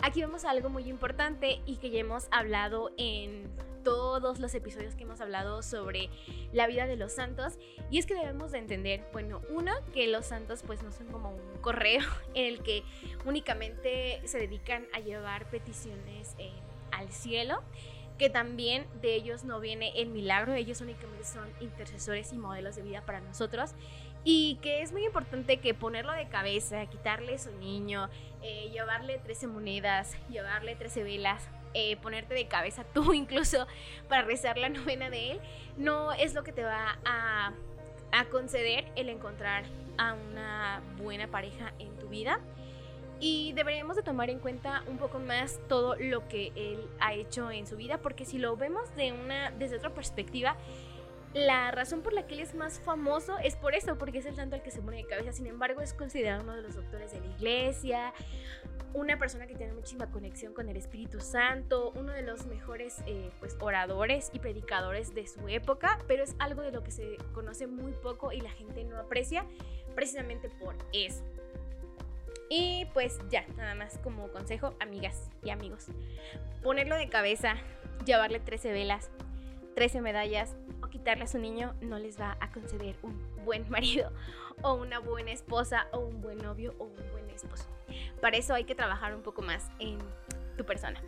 Aquí 0.00 0.20
vemos 0.20 0.44
algo 0.44 0.68
muy 0.70 0.88
importante 0.88 1.60
y 1.66 1.76
que 1.76 1.90
ya 1.90 2.00
hemos 2.00 2.28
hablado 2.30 2.92
en 2.96 3.50
todos 3.84 4.40
los 4.40 4.54
episodios 4.54 4.94
que 4.94 5.04
hemos 5.04 5.20
hablado 5.20 5.62
sobre 5.62 6.08
la 6.52 6.66
vida 6.66 6.86
de 6.86 6.96
los 6.96 7.12
santos 7.12 7.58
y 7.90 7.98
es 7.98 8.06
que 8.06 8.14
debemos 8.14 8.50
de 8.50 8.58
entender, 8.58 9.04
bueno, 9.12 9.42
uno, 9.50 9.72
que 9.92 10.08
los 10.08 10.26
santos 10.26 10.62
pues 10.66 10.82
no 10.82 10.90
son 10.90 11.06
como 11.08 11.30
un 11.30 11.58
correo 11.60 12.02
en 12.34 12.46
el 12.46 12.62
que 12.62 12.82
únicamente 13.24 14.20
se 14.26 14.38
dedican 14.38 14.86
a 14.94 15.00
llevar 15.00 15.48
peticiones 15.50 16.34
eh, 16.38 16.50
al 16.90 17.12
cielo, 17.12 17.62
que 18.18 18.30
también 18.30 18.86
de 19.02 19.14
ellos 19.14 19.44
no 19.44 19.60
viene 19.60 19.92
el 20.00 20.08
milagro, 20.08 20.54
ellos 20.54 20.80
únicamente 20.80 21.24
son 21.24 21.48
intercesores 21.60 22.32
y 22.32 22.38
modelos 22.38 22.76
de 22.76 22.82
vida 22.82 23.04
para 23.04 23.20
nosotros 23.20 23.72
y 24.24 24.56
que 24.62 24.82
es 24.82 24.92
muy 24.92 25.04
importante 25.04 25.58
que 25.58 25.74
ponerlo 25.74 26.12
de 26.12 26.26
cabeza, 26.28 26.84
quitarle 26.86 27.38
su 27.38 27.52
niño, 27.52 28.08
eh, 28.42 28.70
llevarle 28.72 29.18
13 29.18 29.46
monedas, 29.46 30.16
llevarle 30.30 30.74
13 30.76 31.02
velas, 31.02 31.48
eh, 31.74 31.96
ponerte 31.98 32.34
de 32.34 32.46
cabeza 32.46 32.84
tú 32.94 33.12
incluso 33.14 33.66
para 34.08 34.22
rezar 34.22 34.56
la 34.56 34.70
novena 34.70 35.10
de 35.10 35.32
él, 35.32 35.40
no 35.76 36.12
es 36.12 36.34
lo 36.34 36.42
que 36.42 36.52
te 36.52 36.64
va 36.64 36.98
a, 37.04 37.52
conceder 38.30 38.86
el 38.94 39.08
encontrar 39.08 39.64
a 39.98 40.14
una 40.14 40.80
buena 40.96 41.26
pareja 41.26 41.74
en 41.80 41.96
tu 41.98 42.08
vida. 42.08 42.40
Y 43.18 43.52
deberíamos 43.54 43.96
de 43.96 44.02
tomar 44.02 44.30
en 44.30 44.38
cuenta 44.38 44.84
un 44.86 44.98
poco 44.98 45.18
más 45.18 45.58
todo 45.68 45.96
lo 45.96 46.28
que 46.28 46.52
él 46.54 46.88
ha 47.00 47.12
hecho 47.14 47.50
en 47.50 47.66
su 47.66 47.76
vida, 47.76 47.98
porque 47.98 48.24
si 48.24 48.38
lo 48.38 48.56
vemos 48.56 48.94
de 48.94 49.12
una, 49.12 49.50
desde 49.50 49.76
otra 49.76 49.90
perspectiva, 49.90 50.56
la 51.34 51.72
razón 51.72 52.02
por 52.02 52.12
la 52.12 52.26
que 52.26 52.34
él 52.34 52.40
es 52.40 52.54
más 52.54 52.78
famoso 52.78 53.36
es 53.38 53.56
por 53.56 53.74
eso, 53.74 53.98
porque 53.98 54.18
es 54.18 54.26
el 54.26 54.36
santo 54.36 54.54
al 54.54 54.62
que 54.62 54.70
se 54.70 54.80
pone 54.80 54.98
de 54.98 55.04
cabeza. 55.04 55.32
Sin 55.32 55.46
embargo, 55.46 55.80
es 55.80 55.92
considerado 55.92 56.42
uno 56.42 56.54
de 56.54 56.62
los 56.62 56.76
doctores 56.76 57.12
de 57.12 57.20
la 57.20 57.26
iglesia, 57.26 58.14
una 58.92 59.18
persona 59.18 59.48
que 59.48 59.56
tiene 59.56 59.72
muchísima 59.72 60.08
conexión 60.12 60.54
con 60.54 60.68
el 60.68 60.76
Espíritu 60.76 61.18
Santo, 61.20 61.92
uno 61.96 62.12
de 62.12 62.22
los 62.22 62.46
mejores 62.46 63.02
eh, 63.06 63.32
pues, 63.40 63.56
oradores 63.60 64.30
y 64.32 64.38
predicadores 64.38 65.12
de 65.12 65.26
su 65.26 65.48
época, 65.48 65.98
pero 66.06 66.22
es 66.22 66.36
algo 66.38 66.62
de 66.62 66.70
lo 66.70 66.84
que 66.84 66.92
se 66.92 67.16
conoce 67.32 67.66
muy 67.66 67.92
poco 67.92 68.30
y 68.30 68.40
la 68.40 68.50
gente 68.50 68.84
no 68.84 68.96
aprecia 68.96 69.44
precisamente 69.96 70.48
por 70.48 70.76
eso. 70.92 71.24
Y 72.48 72.86
pues 72.92 73.18
ya, 73.30 73.44
nada 73.56 73.74
más 73.74 73.98
como 73.98 74.28
consejo, 74.28 74.74
amigas 74.78 75.30
y 75.42 75.50
amigos, 75.50 75.86
ponerlo 76.62 76.94
de 76.94 77.08
cabeza, 77.08 77.56
llevarle 78.04 78.38
13 78.38 78.70
velas, 78.70 79.10
13 79.74 80.00
medallas 80.00 80.54
quitarle 81.04 81.24
a 81.24 81.26
su 81.26 81.38
niño 81.38 81.74
no 81.82 81.98
les 81.98 82.18
va 82.18 82.38
a 82.40 82.50
conceder 82.50 82.96
un 83.02 83.14
buen 83.44 83.68
marido 83.70 84.10
o 84.62 84.72
una 84.72 85.00
buena 85.00 85.32
esposa 85.32 85.86
o 85.92 85.98
un 85.98 86.22
buen 86.22 86.38
novio 86.38 86.74
o 86.78 86.84
un 86.84 87.10
buen 87.12 87.28
esposo. 87.28 87.66
Para 88.22 88.38
eso 88.38 88.54
hay 88.54 88.64
que 88.64 88.74
trabajar 88.74 89.14
un 89.14 89.20
poco 89.20 89.42
más 89.42 89.70
en 89.80 89.98
tu 90.56 90.64
persona. 90.64 90.98